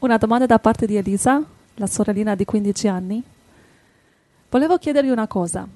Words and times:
Una 0.00 0.16
domanda 0.16 0.46
da 0.46 0.58
parte 0.58 0.86
di 0.86 0.96
Elisa, 0.96 1.42
la 1.74 1.86
sorellina 1.86 2.34
di 2.34 2.44
15 2.44 2.88
anni. 2.88 3.22
Volevo 4.50 4.78
chiedergli 4.78 5.10
una 5.10 5.26
cosa. 5.26 5.66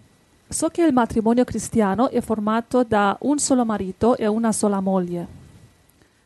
So 0.49 0.69
che 0.69 0.83
il 0.85 0.93
matrimonio 0.93 1.45
cristiano 1.45 2.09
è 2.11 2.21
formato 2.21 2.85
da 2.85 3.17
un 3.23 3.39
solo 3.39 3.65
marito 3.65 4.17
e 4.17 4.27
una 4.27 4.53
sola 4.53 4.81
moglie. 4.81 5.27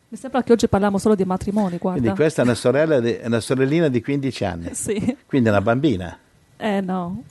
Mi 0.09 0.17
sembra 0.19 0.43
che 0.43 0.53
oggi 0.53 0.69
parliamo 0.69 0.99
solo 0.99 1.15
di 1.15 1.25
matrimoni, 1.25 1.79
guarda. 1.79 2.01
Quindi 2.01 2.17
questa 2.17 2.43
è 2.43 2.45
una, 2.45 2.55
sorella 2.55 3.01
di- 3.01 3.13
è 3.15 3.27
una 3.27 3.41
sorellina 3.41 3.89
di 3.89 4.01
15 4.03 4.45
anni, 4.45 4.75
Sì. 4.75 5.17
quindi 5.27 5.49
è 5.49 5.51
una 5.53 5.61
bambina, 5.63 6.17
Eh 6.57 6.81
no, 6.81 7.23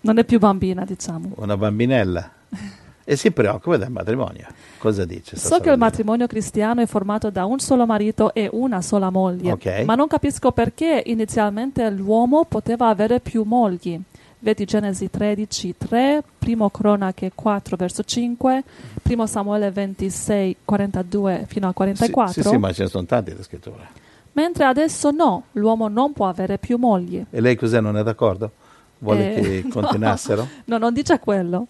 non 0.00 0.18
è 0.18 0.24
più 0.24 0.38
bambina, 0.38 0.84
diciamo. 0.84 1.32
una 1.36 1.56
bambinella. 1.56 2.30
E 3.10 3.16
si 3.16 3.32
preoccupa 3.32 3.76
del 3.76 3.90
matrimonio. 3.90 4.46
Cosa 4.78 5.04
dice? 5.04 5.36
So 5.36 5.58
che 5.58 5.68
il 5.70 5.78
matrimonio 5.78 6.28
cristiano 6.28 6.80
è 6.80 6.86
formato 6.86 7.28
da 7.30 7.44
un 7.44 7.58
solo 7.58 7.84
marito 7.84 8.32
e 8.32 8.48
una 8.52 8.80
sola 8.82 9.10
moglie, 9.10 9.50
Ok. 9.50 9.82
ma 9.84 9.96
non 9.96 10.06
capisco 10.06 10.52
perché 10.52 11.02
inizialmente 11.06 11.90
l'uomo 11.90 12.44
poteva 12.44 12.86
avere 12.86 13.18
più 13.18 13.42
mogli. 13.42 14.00
Vedi 14.38 14.64
Genesi 14.64 15.10
13, 15.10 15.74
3, 15.76 16.22
primo 16.38 16.70
Cronache 16.70 17.32
4, 17.34 17.76
verso 17.76 18.04
5, 18.04 18.62
primo 19.02 19.26
Samuele 19.26 19.72
26, 19.72 20.56
42 20.64 21.46
fino 21.48 21.66
a 21.68 21.72
44. 21.72 22.32
Sì, 22.32 22.42
sì, 22.42 22.48
sì, 22.48 22.56
ma 22.58 22.72
ce 22.72 22.84
ne 22.84 22.88
sono 22.90 23.04
tante 23.06 23.34
le 23.34 23.42
scritture. 23.42 23.88
Mentre 24.34 24.64
adesso 24.66 25.10
no, 25.10 25.46
l'uomo 25.52 25.88
non 25.88 26.12
può 26.12 26.28
avere 26.28 26.58
più 26.58 26.76
mogli. 26.78 27.24
E 27.28 27.40
lei 27.40 27.56
cos'è? 27.56 27.80
Non 27.80 27.96
è 27.96 28.04
d'accordo? 28.04 28.52
Vuole 28.98 29.34
Eh, 29.34 29.40
che 29.40 29.62
no. 29.66 29.70
continuassero? 29.80 30.46
No, 30.66 30.78
non 30.78 30.92
dice 30.94 31.18
quello. 31.18 31.66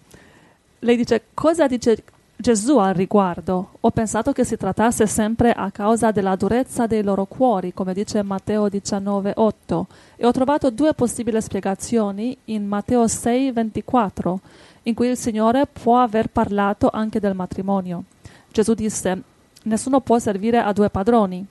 Lei 0.81 0.97
dice 0.97 1.25
cosa 1.35 1.67
dice 1.67 2.03
Gesù 2.37 2.79
al 2.79 2.95
riguardo. 2.95 3.73
Ho 3.81 3.91
pensato 3.91 4.33
che 4.33 4.45
si 4.45 4.57
trattasse 4.57 5.07
sempre 5.07 5.53
a 5.53 5.71
causa 5.71 6.11
della 6.11 6.37
durezza 6.37 6.87
dei 6.87 7.03
loro 7.03 7.27
cuori, 7.27 7.75
come 7.75 7.93
dice 7.93 8.23
Matteo 8.23 8.67
19:8, 8.67 9.87
e 10.17 10.25
ho 10.25 10.33
trovato 10.33 10.71
due 10.71 10.95
possibili 10.95 11.39
spiegazioni 11.43 12.35
in 12.47 12.67
Matteo 12.67 13.07
6:24, 13.07 14.41
in 14.85 14.95
cui 14.95 15.09
il 15.09 15.19
Signore 15.19 15.67
può 15.67 15.99
aver 15.99 16.29
parlato 16.29 16.89
anche 16.91 17.21
del 17.21 17.35
matrimonio. 17.35 18.05
Gesù 18.51 18.73
disse: 18.73 19.23
Nessuno 19.65 20.01
può 20.01 20.19
servire 20.19 20.61
a 20.61 20.73
due 20.73 20.89
padroni. 20.89 21.45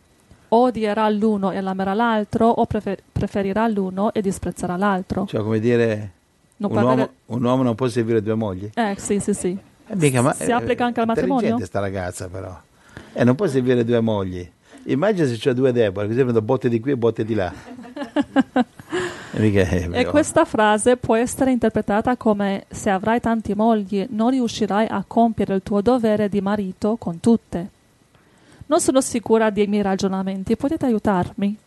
O 0.52 0.58
odierà 0.64 1.08
l'uno 1.10 1.52
e 1.52 1.62
l'amerà 1.62 1.94
l'altro, 1.94 2.48
o 2.48 2.66
prefer- 2.66 3.04
preferirà 3.12 3.68
l'uno 3.68 4.12
e 4.12 4.22
disprezzerà 4.22 4.76
l'altro. 4.76 5.28
Cioè, 5.28 5.44
come 5.44 5.60
dire, 5.60 6.14
un 6.68 6.76
uomo, 6.76 6.92
avere- 6.92 7.12
un 7.28 7.44
uomo 7.44 7.64
non 7.64 7.76
può 7.76 7.88
servire 7.88 8.22
due 8.22 8.36
mogli? 8.36 8.70
Eh, 8.74 8.96
sì, 8.98 9.20
sì, 9.20 9.34
sì. 9.34 9.58
Eh, 9.88 9.96
mica, 9.96 10.22
ma- 10.22 10.34
Si 10.34 10.52
applica 10.52 10.86
anche 10.86 11.00
al 11.00 11.06
è 11.06 11.08
matrimonio? 11.08 11.36
intelligente 11.36 11.66
sta 11.66 11.80
ragazza 11.80 12.28
però. 12.28 12.58
E 13.14 13.24
non 13.24 13.36
può 13.36 13.48
servire 13.48 13.84
due 13.86 14.00
mogli. 14.02 14.48
Immagina 14.84 15.28
se 15.28 15.36
c'è 15.38 15.54
due 15.54 15.72
Deborah, 15.72 16.08
così 16.08 16.22
prendo 16.22 16.42
botte 16.42 16.70
di 16.70 16.80
qui 16.80 16.92
e 16.92 16.98
botte 16.98 17.24
di 17.26 17.34
là. 17.34 17.52
E 19.32 19.52
è 19.54 19.88
E 19.92 20.06
questa 20.06 20.44
frase 20.44 20.98
può 20.98 21.16
essere 21.16 21.52
interpretata 21.52 22.18
come 22.18 22.66
se 22.70 22.90
avrai 22.90 23.20
tanti 23.20 23.54
mogli 23.54 24.06
non 24.10 24.32
riuscirai 24.32 24.88
a 24.90 25.04
compiere 25.06 25.54
il 25.56 25.62
tuo 25.64 25.82
dovere 25.82 26.30
di 26.30 26.42
marito 26.42 26.96
con 26.98 27.20
tutte. 27.20 27.70
Non 28.66 28.82
sono 28.82 29.02
sicura 29.02 29.50
dei 29.52 29.68
miei 29.68 29.84
ragionamenti, 29.84 30.56
potete 30.56 30.88
aiutarmi? 30.88 31.58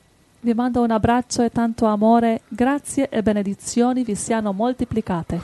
Vi 0.44 0.54
mando 0.54 0.82
un 0.82 0.90
abbraccio 0.90 1.44
e 1.44 1.50
tanto 1.50 1.86
amore, 1.86 2.40
grazie 2.48 3.08
e 3.08 3.22
benedizioni 3.22 4.02
vi 4.02 4.16
siano 4.16 4.50
moltiplicate. 4.50 5.40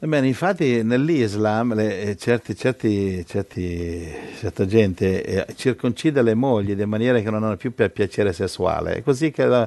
Bene, 0.00 0.26
infatti 0.26 0.82
nell'Islam 0.82 1.72
le- 1.72 2.02
eh, 2.02 2.16
certi, 2.18 2.54
certi, 2.54 3.24
certi- 3.24 4.06
certa 4.36 4.66
gente 4.66 5.24
eh, 5.24 5.54
circoncida 5.54 6.20
le 6.20 6.34
mogli 6.34 6.78
in 6.78 6.88
maniera 6.90 7.20
che 7.20 7.30
non 7.30 7.42
hanno 7.42 7.56
più 7.56 7.72
per 7.72 7.90
piacere 7.90 8.34
sessuale, 8.34 9.02
così 9.02 9.30
che 9.30 9.46
la, 9.46 9.66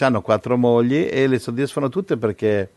hanno 0.00 0.20
quattro 0.20 0.58
mogli 0.58 1.08
e 1.10 1.26
le 1.26 1.38
soddisfano 1.38 1.88
tutte 1.88 2.18
perché 2.18 2.68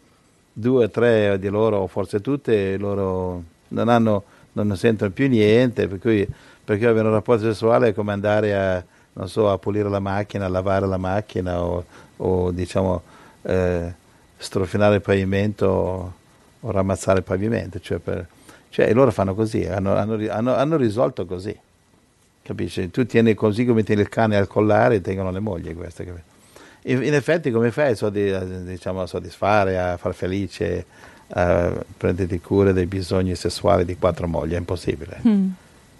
due 0.53 0.85
o 0.85 0.89
tre 0.89 1.38
di 1.38 1.49
loro, 1.49 1.79
o 1.79 1.88
forse 1.88 2.21
tutte, 2.21 2.77
loro 2.77 3.43
non, 3.67 3.89
hanno, 3.89 4.23
non 4.53 4.77
sentono 4.77 5.12
più 5.12 5.27
niente, 5.27 5.89
per 5.89 6.00
cui 6.00 6.25
perché 6.63 6.88
avere 6.88 7.09
un 7.09 7.16
rapporto 7.16 7.44
sessuale 7.44 7.89
è 7.89 7.94
come 7.94 8.13
andare 8.13 8.56
a, 8.56 8.83
so, 9.25 9.49
a 9.49 9.57
pulire 9.57 9.89
la 9.89 9.99
macchina, 9.99 10.45
a 10.45 10.49
lavare 10.49 10.85
la 10.87 10.97
macchina 10.97 11.61
o, 11.61 11.85
o, 12.17 12.51
diciamo 12.51 13.01
eh, 13.43 13.93
strofinare 14.37 14.95
il 14.95 15.01
pavimento 15.01 16.13
o 16.59 16.71
ramazzare 16.71 17.19
il 17.19 17.23
pavimento. 17.23 17.79
Cioè, 17.79 17.97
per- 17.99 18.27
cioè, 18.69 18.91
loro 18.93 19.11
fanno 19.11 19.33
così, 19.33 19.65
hanno, 19.65 19.95
hanno 19.95 20.17
hanno- 20.29 20.55
hanno 20.55 20.75
risolto 20.75 21.25
così. 21.25 21.57
Capisci? 22.41 22.91
Tu 22.91 23.05
tieni 23.05 23.33
così 23.33 23.65
come 23.65 23.83
tieni 23.83 24.01
il 24.01 24.09
cane 24.09 24.35
al 24.35 24.47
collare 24.47 24.95
e 24.95 25.01
tengono 25.01 25.31
le 25.31 25.39
mogli 25.39 25.73
queste. 25.73 26.05
capi? 26.05 26.21
In, 26.87 27.13
effetti 27.15 27.49
come 27.49 27.71
fai 27.71 27.97
a, 27.97 28.39
diciamo, 28.39 29.01
a 29.01 29.07
soddisfare, 29.07 29.79
a 29.79 29.97
far 29.97 30.13
felice, 30.13 30.85
a 31.29 31.71
prenderti 31.97 32.39
cura 32.41 32.71
dei 32.73 32.85
bisogni 32.85 33.33
sessuali 33.33 33.85
di 33.85 33.97
quattro 33.97 34.27
mogli? 34.27 34.53
È 34.53 34.57
impossibile. 34.57 35.17
Mm. 35.25 35.49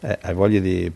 Eh, 0.02 0.18
hai 0.22 0.34
voglia 0.36 0.60
di 0.60 0.92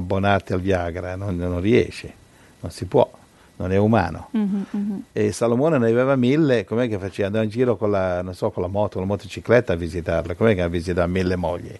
abbonarti 0.00 0.52
al 0.52 0.60
Viagra, 0.60 1.16
non, 1.16 1.36
non 1.36 1.60
riesci, 1.60 2.12
non 2.60 2.70
si 2.70 2.84
può, 2.86 3.10
non 3.56 3.72
è 3.72 3.76
umano. 3.76 4.28
Mhm. 4.32 5.04
E 5.12 5.32
Salomone 5.32 5.78
ne 5.78 5.88
aveva 5.88 6.16
mille, 6.16 6.64
com'è 6.64 6.88
che 6.88 6.98
faceva? 6.98 7.28
Andava 7.28 7.44
in 7.44 7.50
giro 7.50 7.76
con 7.76 7.90
la, 7.90 8.22
non 8.22 8.34
so, 8.34 8.50
con 8.50 8.62
la 8.62 8.68
moto, 8.68 8.98
con 8.98 9.02
la 9.02 9.06
motocicletta 9.06 9.74
a 9.74 9.76
visitarla, 9.76 10.34
com'è 10.34 10.54
che 10.54 10.68
visitava 10.68 11.06
mille 11.06 11.36
mogli? 11.36 11.78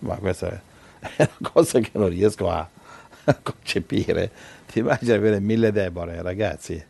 Ma 0.00 0.16
questa 0.16 0.48
è 0.48 0.60
una 1.38 1.50
cosa 1.50 1.80
che 1.80 1.90
non 1.94 2.08
riesco 2.08 2.50
a, 2.50 2.68
a 3.24 3.36
concepire. 3.42 4.30
Ti 4.66 4.80
immagini 4.80 5.12
avere 5.12 5.40
mille 5.40 5.72
Deborah, 5.72 6.22
ragazzi? 6.22 6.84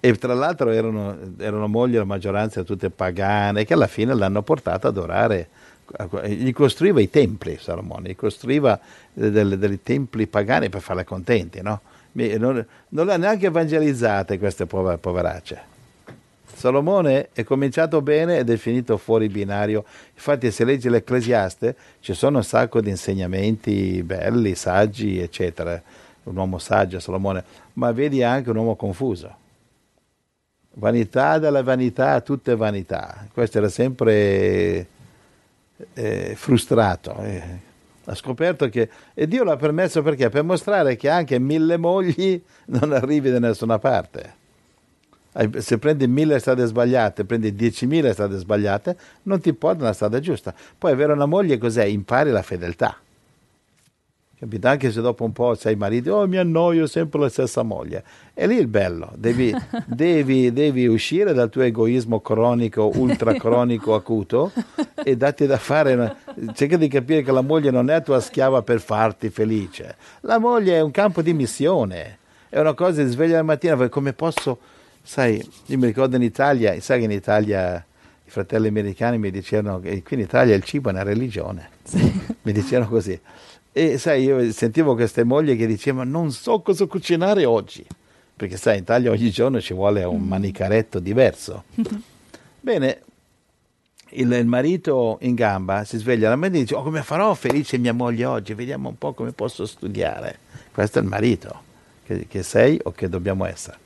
E 0.00 0.14
tra 0.14 0.32
l'altro 0.34 0.70
erano, 0.70 1.16
erano 1.38 1.66
mogli, 1.66 1.96
la 1.96 2.04
maggioranza 2.04 2.62
tutte 2.62 2.88
pagane, 2.90 3.64
che 3.64 3.74
alla 3.74 3.88
fine 3.88 4.14
l'hanno 4.14 4.42
portato 4.42 4.86
ad 4.86 4.96
adorare. 4.96 5.48
Gli 6.26 6.52
costruiva 6.52 7.00
i 7.00 7.08
templi, 7.08 7.56
Salomone, 7.58 8.10
gli 8.10 8.16
costruiva 8.16 8.78
dei, 9.12 9.56
dei 9.56 9.82
templi 9.82 10.26
pagani 10.26 10.68
per 10.68 10.82
farle 10.82 11.04
contenti, 11.04 11.62
no? 11.62 11.80
Non, 12.12 12.66
non 12.88 13.06
le 13.06 13.12
ha 13.12 13.16
neanche 13.16 13.46
evangelizzate 13.46 14.38
queste 14.38 14.66
pover- 14.66 14.98
poveracce. 14.98 15.76
Salomone 16.52 17.28
è 17.32 17.44
cominciato 17.44 18.02
bene 18.02 18.38
ed 18.38 18.50
è 18.50 18.56
finito 18.56 18.96
fuori 18.96 19.28
binario. 19.28 19.84
Infatti, 20.12 20.50
se 20.50 20.64
leggi 20.64 20.88
l'Ecclesiaste, 20.88 21.76
ci 22.00 22.14
sono 22.14 22.38
un 22.38 22.44
sacco 22.44 22.80
di 22.80 22.90
insegnamenti 22.90 24.02
belli, 24.02 24.56
saggi, 24.56 25.20
eccetera. 25.20 25.80
Un 26.24 26.36
uomo 26.36 26.58
saggio, 26.58 26.98
Salomone, 26.98 27.44
ma 27.74 27.92
vedi 27.92 28.22
anche 28.22 28.50
un 28.50 28.56
uomo 28.56 28.74
confuso. 28.74 29.34
Vanità 30.74 31.38
della 31.38 31.62
vanità, 31.62 32.20
tutte 32.20 32.56
vanità. 32.56 33.26
Questo 33.32 33.58
era 33.58 33.68
sempre 33.68 34.86
eh, 35.94 36.34
frustrato. 36.36 37.16
eh. 37.22 37.66
Ha 38.04 38.14
scoperto 38.14 38.68
che. 38.70 38.88
E 39.12 39.28
Dio 39.28 39.44
l'ha 39.44 39.56
permesso 39.56 40.02
perché? 40.02 40.30
Per 40.30 40.42
mostrare 40.42 40.96
che 40.96 41.10
anche 41.10 41.38
mille 41.38 41.76
mogli 41.76 42.42
non 42.66 42.92
arrivi 42.92 43.30
da 43.30 43.38
nessuna 43.38 43.78
parte. 43.78 44.36
Se 45.58 45.78
prendi 45.78 46.08
mille 46.08 46.38
strade 46.38 46.64
sbagliate, 46.64 47.24
prendi 47.24 47.54
diecimila 47.54 48.12
strade 48.12 48.38
sbagliate, 48.38 48.96
non 49.24 49.40
ti 49.40 49.52
porta 49.52 49.80
nella 49.82 49.92
strada 49.92 50.18
giusta. 50.20 50.52
Poi 50.76 50.90
avere 50.90 51.12
una 51.12 51.26
moglie 51.26 51.58
cos'è? 51.58 51.84
Impari 51.84 52.30
la 52.30 52.42
fedeltà. 52.42 52.96
Capito? 54.38 54.68
Anche 54.68 54.92
se 54.92 55.00
dopo 55.00 55.24
un 55.24 55.32
po' 55.32 55.56
sei 55.56 55.74
marito, 55.74 56.14
oh 56.14 56.28
mi 56.28 56.36
annoio 56.36 56.86
sempre 56.86 57.18
la 57.18 57.28
stessa 57.28 57.64
moglie. 57.64 58.04
E 58.34 58.46
lì 58.46 58.54
il 58.56 58.68
bello, 58.68 59.10
devi, 59.16 59.52
devi, 59.84 60.52
devi 60.52 60.86
uscire 60.86 61.32
dal 61.32 61.50
tuo 61.50 61.62
egoismo 61.62 62.20
cronico, 62.20 62.88
ultracronico, 62.94 63.96
acuto 63.96 64.52
e 65.02 65.16
datti 65.16 65.44
da 65.46 65.56
fare. 65.58 65.94
una- 65.94 66.16
Cerca 66.54 66.76
di 66.76 66.86
capire 66.86 67.22
che 67.22 67.32
la 67.32 67.40
moglie 67.40 67.72
non 67.72 67.90
è 67.90 68.00
tua 68.00 68.20
schiava 68.20 68.62
per 68.62 68.80
farti 68.80 69.28
felice. 69.28 69.96
La 70.20 70.38
moglie 70.38 70.76
è 70.76 70.80
un 70.80 70.92
campo 70.92 71.20
di 71.20 71.32
missione, 71.34 72.18
è 72.48 72.60
una 72.60 72.74
cosa 72.74 73.02
di 73.02 73.10
sveglia 73.10 73.38
la 73.38 73.42
mattina, 73.42 73.88
come 73.88 74.12
posso, 74.12 74.58
sai, 75.02 75.44
io 75.66 75.78
mi 75.78 75.86
ricordo 75.86 76.14
in 76.14 76.22
Italia, 76.22 76.80
sai 76.80 77.00
che 77.00 77.06
in 77.06 77.10
Italia 77.10 77.84
i 78.24 78.30
fratelli 78.30 78.68
americani 78.68 79.18
mi 79.18 79.32
dicevano 79.32 79.80
che 79.80 80.00
qui 80.04 80.14
in 80.16 80.22
Italia 80.22 80.54
il 80.54 80.62
cibo 80.62 80.90
è 80.90 80.92
una 80.92 81.02
religione, 81.02 81.70
mi 82.42 82.52
dicevano 82.52 82.88
così. 82.88 83.18
E 83.78 83.96
sai, 83.96 84.24
io 84.24 84.50
sentivo 84.50 84.94
queste 84.96 85.22
mogli 85.22 85.56
che 85.56 85.64
dicevano 85.68 86.10
non 86.10 86.32
so 86.32 86.58
cosa 86.62 86.86
cucinare 86.86 87.44
oggi, 87.44 87.86
perché 88.34 88.56
sai, 88.56 88.78
in 88.78 88.82
Italia 88.82 89.12
ogni 89.12 89.30
giorno 89.30 89.60
ci 89.60 89.72
vuole 89.72 90.02
un 90.02 90.22
manicaretto 90.22 90.98
diverso. 90.98 91.62
Bene, 92.60 93.02
il, 94.10 94.32
il 94.32 94.46
marito 94.46 95.18
in 95.20 95.36
gamba 95.36 95.84
si 95.84 95.96
sveglia 95.96 96.28
la 96.28 96.34
mattina 96.34 96.58
e 96.58 96.60
dice, 96.62 96.74
oh 96.74 96.82
come 96.82 97.02
farò 97.02 97.32
felice 97.34 97.78
mia 97.78 97.92
moglie 97.94 98.24
oggi, 98.24 98.52
vediamo 98.52 98.88
un 98.88 98.98
po' 98.98 99.12
come 99.12 99.30
posso 99.30 99.64
studiare. 99.64 100.38
Questo 100.72 100.98
è 100.98 101.02
il 101.02 101.06
marito 101.06 101.60
che, 102.04 102.26
che 102.26 102.42
sei 102.42 102.80
o 102.82 102.90
che 102.90 103.08
dobbiamo 103.08 103.44
essere. 103.44 103.78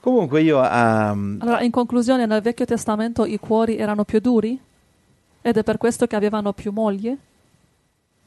Comunque 0.00 0.42
io... 0.42 0.60
ehm, 0.64 1.38
Allora, 1.42 1.60
in 1.62 1.70
conclusione, 1.70 2.26
nel 2.26 2.42
Vecchio 2.42 2.64
Testamento 2.64 3.24
i 3.24 3.38
cuori 3.38 3.76
erano 3.76 4.02
più 4.02 4.18
duri? 4.18 4.58
Ed 5.42 5.56
è 5.56 5.62
per 5.62 5.76
questo 5.76 6.08
che 6.08 6.16
avevano 6.16 6.52
più 6.52 6.72
mogli? 6.72 7.16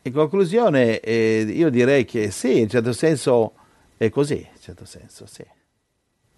In 0.06 0.12
conclusione, 0.14 1.00
eh, 1.00 1.46
io 1.48 1.70
direi 1.70 2.04
che 2.06 2.30
sì, 2.32 2.60
in 2.60 2.70
certo 2.70 2.92
senso 2.94 3.54
È 3.96 4.10
così, 4.10 4.36
in 4.40 4.60
certo 4.60 4.84
senso, 4.86 5.26
sì. 5.26 5.46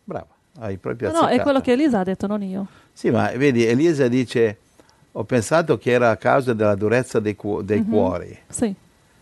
Brava, 0.04 0.28
hai 0.60 0.78
proprio 0.78 1.12
No, 1.12 1.22
no, 1.22 1.28
è 1.28 1.42
quello 1.42 1.62
che 1.62 1.72
Elisa 1.72 2.00
ha 2.02 2.04
detto, 2.04 2.28
non 2.28 2.44
io. 2.44 2.68
Sì, 2.94 3.10
ma 3.10 3.32
vedi, 3.32 3.66
Elisa 3.66 4.08
dice, 4.08 4.58
ho 5.14 5.24
pensato 5.24 5.78
che 5.80 5.90
era 5.92 6.12
a 6.12 6.18
causa 6.18 6.54
della 6.54 6.76
durezza 6.76 7.20
dei, 7.20 7.36
cu- 7.36 7.62
dei 7.64 7.80
Mhm. 7.80 7.90
cuori. 7.90 8.38
Sì. 8.50 8.72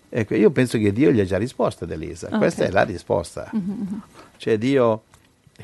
Ecco, 0.09 0.35
io 0.35 0.49
penso 0.51 0.77
che 0.77 0.91
Dio 0.91 1.11
gli 1.11 1.21
ha 1.21 1.25
già 1.25 1.37
risposto 1.37 1.85
ad 1.85 1.91
Elisa. 1.91 2.27
Ah, 2.31 2.37
Questa 2.37 2.65
è 2.65 2.69
la 2.69 2.83
risposta. 2.83 3.49
Mhm, 3.53 4.01
Cioè 4.37 4.57
Dio, 4.57 5.03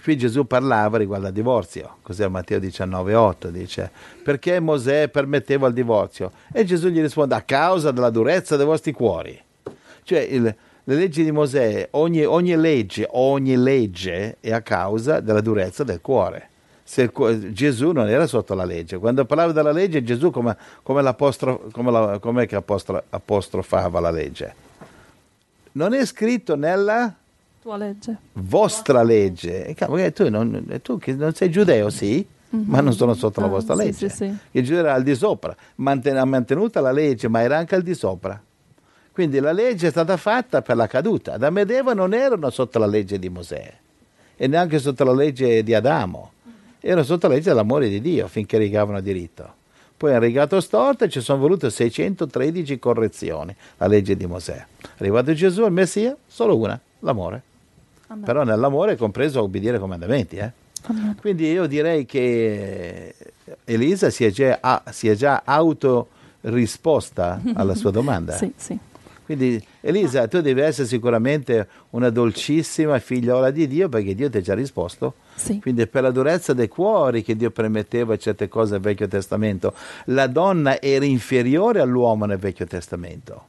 qui 0.01 0.17
Gesù 0.17 0.45
parlava 0.45 0.97
riguardo 0.97 1.27
al 1.27 1.33
divorzio, 1.33 1.97
cos'è 2.01 2.27
Matteo 2.27 2.59
19,8, 2.59 3.47
dice, 3.49 3.91
perché 4.23 4.59
Mosè 4.59 5.07
permetteva 5.09 5.67
il 5.67 5.73
divorzio? 5.73 6.31
E 6.53 6.63
Gesù 6.65 6.89
gli 6.89 7.01
risponde, 7.01 7.35
a 7.35 7.41
causa 7.41 7.91
della 7.91 8.09
durezza 8.09 8.55
dei 8.55 8.65
vostri 8.65 8.91
cuori. 8.91 9.39
Cioè 10.03 10.19
il- 10.19 10.55
le 10.83 10.95
leggi 10.95 11.23
di 11.23 11.31
Mosè, 11.31 11.87
ogni, 11.91 12.25
ogni 12.25 12.55
legge, 12.55 13.07
ogni 13.11 13.55
legge 13.55 14.37
è 14.39 14.51
a 14.51 14.61
causa 14.61 15.19
della 15.19 15.41
durezza 15.41 15.83
del 15.83 16.01
cuore. 16.01 16.47
Il 16.95 17.51
Gesù 17.53 17.91
non 17.91 18.09
era 18.09 18.25
sotto 18.25 18.55
la 18.55 18.65
legge, 18.65 18.97
quando 18.97 19.23
parlava 19.25 19.51
della 19.51 19.71
legge 19.71 20.01
Gesù 20.03 20.31
come, 20.31 20.57
come, 20.81 21.03
come 21.71 21.91
la- 21.91 22.19
apostro- 22.57 23.03
apostrofava 23.11 23.99
la 23.99 24.09
legge? 24.09 24.55
Non 25.73 25.93
è 25.93 26.03
scritto 26.05 26.55
nella 26.55 27.13
Tua 27.61 27.77
legge. 27.77 28.17
vostra 28.33 29.03
legge. 29.03 29.65
E 29.65 29.73
cavolo, 29.73 30.01
eh, 30.01 30.11
tu, 30.13 30.29
non, 30.29 30.65
eh, 30.69 30.81
tu 30.81 30.97
che 30.97 31.13
non 31.13 31.33
sei 31.33 31.49
giudeo, 31.51 31.89
sì, 31.89 32.25
ma 32.51 32.79
non 32.81 32.93
sono 32.93 33.13
sotto 33.13 33.41
la 33.41 33.47
Ah, 33.47 33.49
vostra 33.49 33.75
sì, 33.75 33.83
legge. 33.83 34.09
sì, 34.09 34.15
sì. 34.15 34.37
Che 34.51 34.61
Gesù 34.63 34.73
era 34.79 34.93
al 34.93 35.03
di 35.03 35.13
sopra, 35.15 35.55
manten- 35.75 36.17
ha 36.17 36.25
mantenuto 36.25 36.79
la 36.79 36.91
legge, 36.91 37.27
ma 37.27 37.41
era 37.41 37.57
anche 37.57 37.75
al 37.75 37.81
di 37.81 37.93
sopra. 37.93 38.41
Quindi 39.11 39.39
la 39.39 39.51
legge 39.51 39.87
è 39.87 39.91
stata 39.91 40.15
fatta 40.15 40.61
per 40.61 40.77
la 40.77 40.87
caduta. 40.87 41.33
Adamo 41.33 41.59
ed 41.59 41.69
Eva 41.71 41.93
non 41.93 42.13
erano 42.13 42.49
sotto 42.49 42.79
la 42.79 42.85
legge 42.85 43.19
di 43.19 43.27
Mosè 43.27 43.73
e 44.37 44.47
neanche 44.47 44.79
sotto 44.79 45.03
la 45.03 45.11
legge 45.13 45.61
di 45.61 45.73
Adamo, 45.73 46.31
erano 46.79 47.03
sotto 47.03 47.27
la 47.27 47.33
legge 47.33 47.49
dell'amore 47.49 47.89
di 47.89 47.99
Dio 47.99 48.27
finché 48.27 48.57
rigavano 48.57 49.01
diritto. 49.01 49.55
Poi 49.97 50.11
hanno 50.11 50.21
rigato 50.23 50.61
storto 50.61 51.03
e 51.03 51.09
ci 51.09 51.19
sono 51.19 51.39
volute 51.39 51.69
613 51.69 52.79
correzioni, 52.79 53.53
la 53.77 53.87
legge 53.87 54.15
di 54.15 54.25
Mosè. 54.25 54.53
È 54.81 54.87
arrivato 54.99 55.33
Gesù, 55.33 55.65
il 55.65 55.73
Messia, 55.73 56.15
solo 56.25 56.55
una, 56.55 56.79
l'amore. 56.99 57.41
Amen. 58.11 58.23
Però 58.23 58.43
nell'amore 58.43 58.93
è 58.93 58.95
compreso 58.97 59.41
obbedire 59.41 59.75
ai 59.75 59.79
comandamenti. 59.79 60.35
eh. 60.37 60.51
Quindi 61.19 61.51
io 61.51 61.67
direi 61.67 62.05
che 62.05 63.13
Elisa 63.65 64.09
si 64.09 64.23
è 64.25 64.31
già, 64.31 64.59
si 64.91 65.07
è 65.09 65.15
già 65.15 65.41
autorisposta 65.43 67.41
alla 67.53 67.75
sua 67.75 67.91
domanda. 67.91 68.33
Sì, 68.33 68.51
sì. 68.55 68.77
Quindi 69.25 69.63
Elisa, 69.81 70.27
tu 70.27 70.41
devi 70.41 70.59
essere 70.61 70.87
sicuramente 70.87 71.67
una 71.91 72.09
dolcissima 72.09 72.97
figliola 72.97 73.51
di 73.51 73.67
Dio 73.67 73.87
perché 73.87 74.15
Dio 74.15 74.27
ti 74.27 74.37
ha 74.37 74.41
già 74.41 74.55
risposto. 74.55 75.13
Sì. 75.35 75.59
Quindi 75.59 75.83
è 75.83 75.87
per 75.87 76.01
la 76.01 76.09
durezza 76.09 76.53
dei 76.53 76.67
cuori 76.67 77.21
che 77.21 77.35
Dio 77.35 77.51
permetteva 77.51 78.17
certe 78.17 78.47
cose 78.47 78.71
nel 78.71 78.81
Vecchio 78.81 79.07
Testamento. 79.07 79.73
La 80.05 80.25
donna 80.25 80.81
era 80.81 81.05
inferiore 81.05 81.79
all'uomo 81.79 82.25
nel 82.25 82.39
Vecchio 82.39 82.65
Testamento. 82.65 83.45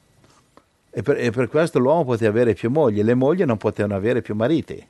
E 0.92 1.02
per, 1.02 1.16
e 1.18 1.30
per 1.30 1.48
questo 1.48 1.78
l'uomo 1.78 2.04
poteva 2.04 2.30
avere 2.30 2.54
più 2.54 2.70
mogli, 2.70 3.02
le 3.02 3.14
mogli 3.14 3.44
non 3.44 3.56
potevano 3.56 3.94
avere 3.94 4.22
più 4.22 4.34
mariti, 4.34 4.84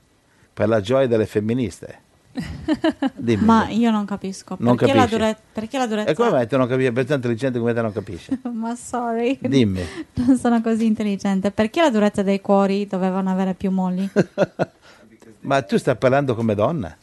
per 0.53 0.69
la 0.69 0.81
gioia 0.81 1.07
delle 1.07 1.27
femministe. 1.27 2.09
Dimmi. 3.17 3.45
Ma 3.45 3.69
io 3.69 3.91
non 3.91 4.05
capisco. 4.05 4.57
Non 4.61 4.77
perché, 4.77 4.95
la 4.95 5.07
dure- 5.07 5.37
perché 5.53 5.79
la 5.79 5.87
durezza... 5.87 6.11
E 6.11 6.15
come 6.15 6.31
mai 6.31 6.47
tu 6.47 6.57
non 6.57 6.69
capisci? 6.69 6.93
Per 6.93 7.05
tanto 7.05 7.27
intelligente 7.27 7.59
come 7.59 7.75
te 7.75 7.83
non 7.83 7.93
capisci? 7.93 8.41
Ma 8.53 8.75
sorry. 8.77 9.39
Dimmi. 9.41 9.83
Non 10.15 10.37
sono 10.39 10.63
così 10.63 10.87
intelligente. 10.87 11.51
Perché 11.51 11.81
la 11.81 11.91
durezza 11.91 12.23
dei 12.23 12.41
cuori 12.41 12.87
dovevano 12.87 13.31
avere 13.31 13.55
più 13.55 13.71
molli? 13.71 14.09
Ma 15.41 15.63
tu 15.63 15.77
stai 15.77 15.97
parlando 15.97 16.35
come 16.35 16.55
donna? 16.55 16.97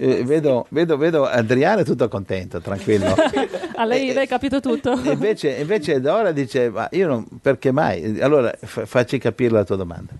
Eh, 0.00 0.22
vedo, 0.24 0.66
vedo, 0.70 0.96
vedo 0.96 1.24
Adriano 1.26 1.82
tutto 1.82 2.08
contento, 2.08 2.60
tranquillo. 2.60 3.14
A 3.74 3.84
lei, 3.84 4.12
lei 4.12 4.24
ha 4.24 4.26
capito 4.28 4.60
tutto. 4.60 4.92
Invece, 4.92 5.50
invece 5.56 6.00
Dora 6.00 6.30
dice, 6.30 6.70
ma 6.70 6.88
io 6.92 7.08
non, 7.08 7.26
perché 7.42 7.72
mai? 7.72 8.20
Allora 8.20 8.54
fa- 8.60 8.86
facci 8.86 9.18
capire 9.18 9.50
la 9.52 9.64
tua 9.64 9.76
domanda. 9.76 10.12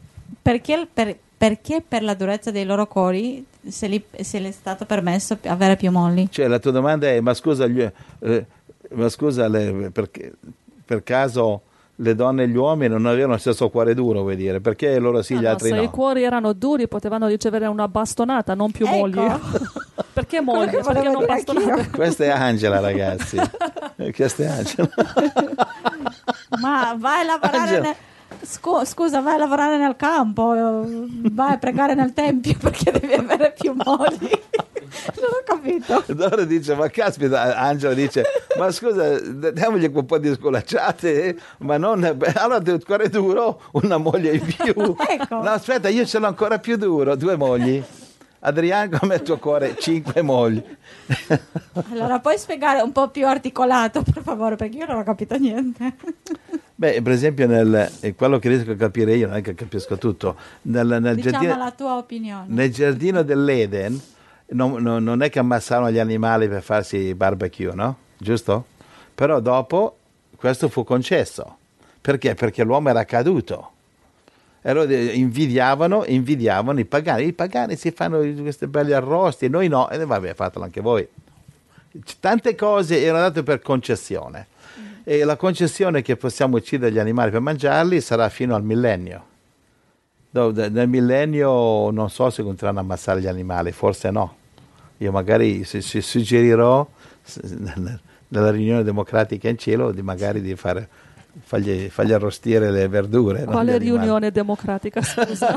Perché 0.43 0.87
per, 0.93 1.17
perché 1.37 1.83
per 1.87 2.03
la 2.03 2.15
durezza 2.15 2.51
dei 2.51 2.65
loro 2.65 2.87
cuori 2.87 3.45
se, 3.69 3.87
li, 3.87 4.03
se 4.21 4.41
le 4.41 4.49
è 4.49 4.53
stato 4.53 4.85
permesso 4.85 5.39
avere 5.45 5.77
più 5.77 5.91
molli? 5.93 6.29
Cioè 6.31 6.49
la 6.49 6.59
tua 6.59 6.73
domanda 6.73 7.07
è, 7.07 7.21
ma 7.21 7.35
scusa, 7.35 7.67
gli- 7.69 7.89
eh, 8.21 8.45
ma 8.95 9.09
scusa 9.09 9.47
le- 9.47 9.91
perché- 9.93 10.33
per 10.85 11.03
caso 11.05 11.63
le 12.01 12.15
donne 12.15 12.45
e 12.45 12.49
gli 12.49 12.57
uomini 12.57 12.93
non 12.95 13.07
avevano 13.07 13.33
lo 13.33 13.39
stesso 13.39 13.69
cuore 13.71 13.93
duro, 13.95 14.21
vuoi 14.23 14.37
dire? 14.37 14.61
Perché 14.61 14.99
loro 14.99 15.21
sì, 15.23 15.35
Ah, 15.35 15.39
gli 15.39 15.43
no, 15.43 15.49
altri 15.51 15.69
se 15.71 15.75
no? 15.75 15.83
i 15.83 15.89
cuori 15.89 16.23
erano 16.23 16.53
duri 16.53 16.87
potevano 16.87 17.27
ricevere 17.27 17.67
una 17.67 17.89
bastonata, 17.89 18.55
non 18.55 18.71
più 18.71 18.87
Ecco. 18.87 18.97
mogli. 18.97 19.19
Perché 20.13 20.41
mogli? 20.41 20.69
Quello 20.69 20.83
che 20.83 20.93
Perché 20.93 21.09
non 21.11 21.27
bastonate? 21.27 21.91
Questa 21.91 22.25
è 22.25 22.29
Angela, 22.29 22.81
ragazzi. 22.81 23.37
Questa 24.15 24.43
è 24.43 24.47
Angela. 24.47 24.89
Ma 26.61 26.95
vai 26.99 27.21
a 27.21 27.25
lavorare 27.25 27.57
Angela. 27.59 27.81
nel... 27.83 27.95
Scu- 28.43 28.85
scusa, 28.85 29.21
vai 29.21 29.35
a 29.35 29.39
lavorare 29.39 29.79
nel 29.79 29.97
campo, 29.97 30.55
vai 31.33 31.53
a 31.55 31.59
pregare 31.59 31.95
nel 31.95 32.13
tempio 32.13 32.55
perché 32.61 32.93
devi 32.93 33.13
avere 33.15 33.55
più 33.59 33.75
mogli. 33.75 34.31
non 35.21 35.31
ho 35.31 35.43
capito. 35.45 36.05
Dora 36.13 36.45
dice, 36.45 36.75
ma 36.75 36.89
caspita, 36.89 37.57
Angela 37.57 37.95
dice, 37.95 38.25
ma 38.59 38.71
scusa, 38.71 39.19
diamogli 39.21 39.91
un 39.93 40.07
po' 40.07 40.19
di 40.19 40.33
scolacciate, 40.35 41.25
eh, 41.25 41.37
ma 41.59 41.77
non, 41.77 42.05
allora 42.35 42.73
il 42.73 42.85
cuore 42.85 43.09
duro, 43.09 43.63
una 43.73 43.97
moglie 43.97 44.35
in 44.37 44.45
più. 44.45 44.97
Ecco. 45.09 45.43
No, 45.43 45.51
aspetta, 45.51 45.89
io 45.89 46.05
ce 46.05 46.19
l'ho 46.19 46.27
ancora 46.27 46.59
più 46.59 46.77
duro, 46.77 47.17
due 47.17 47.37
mogli. 47.37 47.83
Adriano, 48.41 48.99
come 48.99 49.17
il 49.17 49.23
tuo 49.23 49.39
cuore, 49.39 49.77
cinque 49.79 50.23
mogli. 50.23 50.63
Allora, 51.91 52.19
puoi 52.21 52.39
spiegare 52.39 52.81
un 52.83 52.93
po' 52.93 53.09
più 53.09 53.27
articolato, 53.27 54.03
per 54.03 54.23
favore, 54.23 54.57
perché 54.57 54.77
io 54.77 54.87
non 54.87 54.99
ho 54.99 55.03
capito 55.03 55.37
niente. 55.37 55.95
Beh, 56.75 57.03
per 57.03 57.13
esempio, 57.13 57.47
nel, 57.47 57.91
eh, 58.01 58.15
quello 58.15 58.39
che 58.39 58.49
riesco 58.49 58.71
a 58.73 58.77
capire 58.77 59.17
io, 59.17 59.27
non 59.27 59.37
è 59.37 59.41
che 59.41 59.55
capisco 59.55 59.97
tutto, 59.97 60.37
nel, 60.63 60.87
nel 60.87 61.17
Diciamo 61.17 61.31
giardino, 61.33 61.57
la 61.57 61.71
tua 61.73 61.97
opinione. 61.97 62.45
nel 62.49 62.73
giardino 62.73 63.23
dell'Eden 63.23 64.01
non, 64.51 64.83
non- 64.83 65.03
non 65.03 65.23
è 65.23 65.31
che 65.31 65.39
ammazzarono 65.39 65.91
gli 65.91 65.99
animali 65.99 66.49
per 66.49 66.63
farsi 66.63 67.15
barbecue, 67.15 67.75
no? 67.75 67.97
Giusto? 68.17 68.65
Però 69.15 69.41
dopo 69.41 69.97
questo 70.37 70.69
fu 70.69 70.85
concesso. 70.85 71.57
Perché? 72.01 72.35
Perché 72.35 72.63
l'uomo 72.63 72.89
era 72.91 73.05
caduto. 73.05 73.73
E 74.63 74.71
allora 74.71 74.91
eh, 74.91 75.15
invidiavano, 75.15 76.05
invidiavano 76.07 76.79
i 76.81 76.85
pagani. 76.85 77.27
I 77.27 77.33
pagani 77.33 77.77
si 77.77 77.91
fanno 77.91 78.19
questi 78.19 78.67
belli 78.67 78.93
arrosti, 78.93 79.49
noi 79.49 79.69
no. 79.69 79.89
E 79.91 80.05
vabbè, 80.05 80.35
fatelo 80.35 80.65
anche 80.65 80.81
voi. 80.81 81.07
Tante 82.21 82.55
cose 82.55 83.03
erano 83.03 83.25
date 83.25 83.43
per 83.43 83.61
concessione. 83.61 84.47
E 85.05 85.25
la 85.25 85.37
concessione 85.37 86.03
che 86.03 86.17
possiamo 86.17 86.57
uccidere 86.57 86.93
gli 86.93 86.99
animali 86.99 87.31
per 87.31 87.41
mangiarli 87.41 88.01
sarà 88.01 88.29
fino 88.29 88.55
al 88.55 88.63
millennio. 88.63 89.25
Nel 90.31 90.89
millennio 90.89 91.91
non 91.91 92.11
so 92.11 92.31
se 92.31 92.43
continueranno 92.43 92.79
a 92.79 92.83
ammazzare 92.83 93.21
gli 93.21 93.27
animali, 93.27 93.73
forse 93.73 94.11
no. 94.11 94.37
Io 94.99 95.13
magari 95.13 95.65
si- 95.65 95.81
si- 95.83 96.01
suggerirò 96.03 96.87
nella 98.29 98.51
riunione 98.51 98.83
democratica 98.83 99.49
in 99.49 99.57
cielo 99.59 99.91
di 99.93 100.03
magari 100.03 100.41
di 100.41 100.55
fare, 100.57 100.89
fargli, 101.41 101.89
fargli 101.89 102.13
arrostire 102.13 102.71
le 102.71 102.89
verdure. 102.89 103.45
Quale 103.45 103.79
riunione 103.79 104.31
democratica, 104.31 105.01
scusa? 105.03 105.55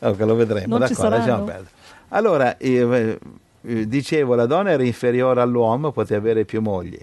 Ok, 0.00 0.18
lo 0.20 0.34
vedremo. 0.34 0.76
Non 0.78 0.86
ci 0.88 0.94
d'accordo. 0.94 1.66
Allora, 2.08 2.56
eh, 2.58 3.18
eh, 3.62 3.88
dicevo, 3.88 4.34
la 4.34 4.46
donna 4.46 4.70
era 4.70 4.82
inferiore 4.82 5.40
all'uomo, 5.40 5.92
poteva 5.92 6.20
avere 6.20 6.44
più 6.44 6.60
mogli. 6.60 6.98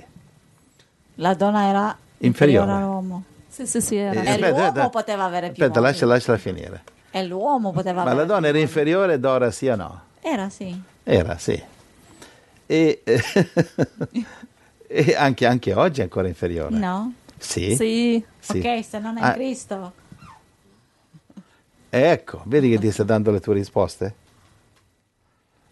La 1.15 1.33
donna 1.33 1.63
era 1.67 1.97
Inferiore. 2.19 2.61
inferiore 2.65 2.71
all'uomo. 2.73 3.23
sì, 3.47 3.65
sì, 3.65 3.79
sì, 3.81 3.95
era. 3.95 4.11
Eh, 4.21 4.25
E 4.25 4.29
aspetta, 4.31 4.49
l'uomo 4.49 4.65
aspetta. 4.67 4.89
poteva 4.89 5.23
avere 5.23 5.51
più 5.51 5.63
Aspetta, 5.63 5.79
mogli. 5.79 5.89
lascia, 5.89 6.05
lasciala 6.05 6.37
finire. 6.37 6.83
E 7.11 7.23
l'uomo 7.25 7.71
poteva 7.71 8.03
Ma 8.03 8.11
avere 8.11 8.17
la 8.17 8.25
donna 8.25 8.47
era 8.47 8.55
mogli. 8.57 8.67
inferiore, 8.67 9.19
Dora 9.19 9.49
sì 9.51 9.67
o 9.69 9.75
no? 9.77 10.01
Era, 10.21 10.49
sì. 10.49 10.79
Era, 11.03 11.37
sì. 11.37 11.63
E, 12.67 13.01
e 14.87 15.15
anche, 15.15 15.45
anche 15.45 15.73
oggi 15.73 16.01
è 16.01 16.03
ancora 16.03 16.27
inferiore. 16.27 16.77
No? 16.77 17.13
Sì? 17.37 17.75
Sì, 17.75 18.23
Sì. 18.39 18.59
Ok, 18.59 18.83
se 18.85 18.99
non 18.99 19.17
è 19.17 19.21
Ah, 19.23 19.33
Cristo. 19.33 19.93
Ecco, 21.89 22.41
vedi 22.45 22.69
che 22.69 22.77
ti 22.77 22.91
sta 22.91 23.03
dando 23.03 23.31
le 23.31 23.39
tue 23.39 23.53
risposte? 23.55 24.13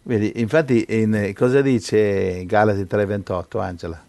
Vedi, 0.04 0.40
infatti, 0.40 0.86
in- 0.88 1.34
cosa 1.36 1.62
dice 1.62 2.46
Galati 2.46 2.86
3:28, 2.88 3.60
Angela? 3.60 4.04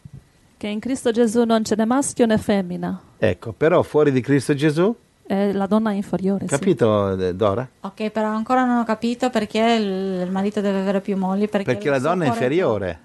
che 0.59 0.69
in 0.69 0.81
Cristo 0.81 1.11
Gesù 1.11 1.45
non 1.45 1.65
ce 1.65 1.75
n'è 1.77 1.85
maschio 1.85 2.25
né 2.25 2.39
femmina. 2.39 2.99
Ecco, 3.19 3.53
però 3.53 3.83
fuori 3.83 4.11
di 4.11 4.23
Cristo 4.23 4.55
Gesù, 4.55 4.95
È 5.27 5.53
la 5.53 5.67
donna 5.67 5.91
inferiore, 5.91 6.45
sì. 6.47 6.51
capito 6.51 7.19
eh, 7.19 7.35
Dora? 7.35 7.67
Ok, 7.81 8.11
però 8.11 8.29
ancora 8.29 8.65
non 8.65 8.79
ho 8.79 8.85
capito 8.85 9.29
perché 9.29 9.59
il, 9.59 10.23
il 10.23 10.31
marito 10.31 10.61
deve 10.61 10.81
avere 10.81 11.01
più 11.01 11.17
mogli. 11.17 11.49
Perché, 11.49 11.73
Perché 11.73 11.91
la 11.91 11.99
donna 11.99 12.25
è 12.25 12.29
inferiore. 12.29 13.01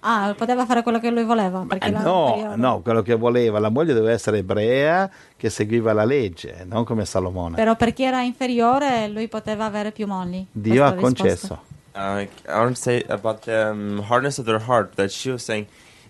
Ah, 0.00 0.34
poteva 0.36 0.64
fare 0.64 0.82
quello 0.82 1.00
che 1.00 1.10
lui 1.10 1.24
voleva. 1.24 1.64
Perché 1.68 1.88
Eh, 1.88 1.90
no, 1.90 2.54
no, 2.54 2.80
quello 2.80 3.02
che 3.02 3.14
voleva, 3.14 3.58
la 3.58 3.70
moglie 3.70 3.92
doveva 3.92 4.12
essere 4.12 4.38
ebrea 4.38 5.10
che 5.36 5.50
seguiva 5.50 5.92
la 5.92 6.04
legge, 6.04 6.64
non 6.64 6.84
come 6.84 7.04
Salomone. 7.04 7.56
Però 7.56 7.74
per 7.74 7.92
chi 7.92 8.04
era 8.04 8.22
inferiore 8.22 9.08
lui 9.08 9.28
poteva 9.28 9.64
avere 9.64 9.90
più 9.90 10.06
mogli. 10.06 10.46
Dio 10.52 10.84
ha 10.84 10.92
risposta. 10.92 11.22
concesso. 11.22 11.60
Uh, 11.94 12.20
I 12.20 12.28
want 12.58 12.74
to 12.74 12.80
say 12.80 13.04
about 13.08 13.44
the 13.44 13.70
um, 13.70 14.02
hardness 14.08 14.38
of 14.38 14.44
their 14.44 14.62
heart 14.66 14.94
that 14.94 15.10
she 15.10 15.30
was 15.30 15.42
saying 15.42 15.66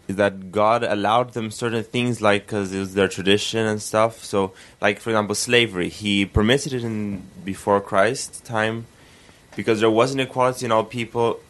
that 0.09 0.53
God 0.53 0.85
allowed 0.85 1.33
them 1.33 1.51
certain 1.51 1.83
things 1.83 2.21
like 2.23 2.47
because 2.47 2.73
it 2.73 2.79
was 2.79 2.95
their 2.95 3.09
tradition 3.09 3.67
and 3.67 3.83
stuff. 3.83 4.23
So, 4.25 4.53
like 4.81 5.01
for 5.01 5.11
example, 5.11 5.35
slavery, 5.35 5.89
He 5.89 6.25
permitted 6.25 6.73
it 6.73 6.85
in 6.85 7.23
before 7.45 7.81
Christ 7.81 8.45
time 8.45 8.87
because 9.57 9.81
there 9.81 9.91
wasn't 9.91 10.21
equality 10.21 10.67
in 10.67 10.73
all 10.73 10.85
people 10.85 11.41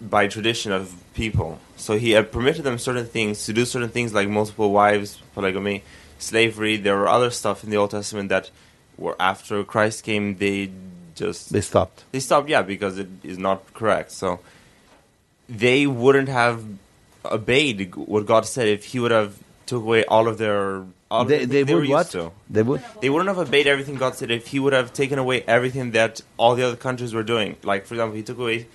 by 0.00 0.26
tradition 0.26 0.72
of 0.72 0.94
people. 1.14 1.58
So 1.76 1.96
He 1.98 2.10
had 2.12 2.32
permitted 2.32 2.64
them 2.64 2.78
certain 2.78 3.06
things 3.06 3.44
to 3.46 3.52
do 3.52 3.64
certain 3.64 3.88
things 3.90 4.12
like 4.12 4.28
multiple 4.28 4.72
wives, 4.72 5.22
polygamy, 5.34 5.82
slavery. 6.18 6.76
There 6.76 6.96
were 6.96 7.08
other 7.08 7.30
stuff 7.30 7.62
in 7.62 7.70
the 7.70 7.76
Old 7.76 7.92
Testament 7.92 8.28
that 8.30 8.50
were 8.98 9.16
after 9.20 9.62
Christ 9.64 10.02
came. 10.04 10.38
They 10.38 10.70
just 11.14 11.52
They 11.52 11.60
stopped. 11.60 12.04
they 12.12 12.20
stopped, 12.20 12.48
yeah, 12.48 12.62
because 12.62 12.98
it 12.98 13.08
is 13.22 13.38
not 13.38 13.72
correct. 13.74 14.10
So 14.10 14.40
they 15.48 15.86
wouldn't 15.86 16.28
have 16.28 16.64
obeyed 17.32 17.94
what 17.94 18.26
God 18.26 18.46
said 18.46 18.68
if 18.68 18.84
He 18.86 18.98
would 19.00 19.10
have 19.10 19.36
took 19.66 19.82
away 19.82 20.04
all 20.04 20.28
of 20.28 20.38
their. 20.38 20.84
All 21.10 21.22
of 21.22 21.28
They, 21.28 21.38
the 21.40 21.46
they 21.46 21.62
they 21.62 21.74
would 21.74 21.88
what? 21.88 22.06
to. 22.10 22.32
They 22.50 22.62
would. 22.62 22.82
They 23.00 23.10
wouldn't 23.10 23.28
have 23.28 23.38
obeyed 23.38 23.66
everything 23.66 23.94
God 23.96 24.14
said 24.16 24.30
if 24.30 24.48
He 24.48 24.58
would 24.58 24.72
have 24.72 24.92
taken 24.92 25.18
away 25.18 25.42
everything 25.42 25.92
that 25.92 26.20
all 26.36 26.54
the 26.56 26.64
other 26.66 26.76
countries 26.76 27.14
were 27.14 27.22
doing. 27.22 27.56
Like, 27.62 27.86
for 27.86 27.94
example, 27.94 28.16
He 28.16 28.22
took 28.22 28.38
away 28.38 28.66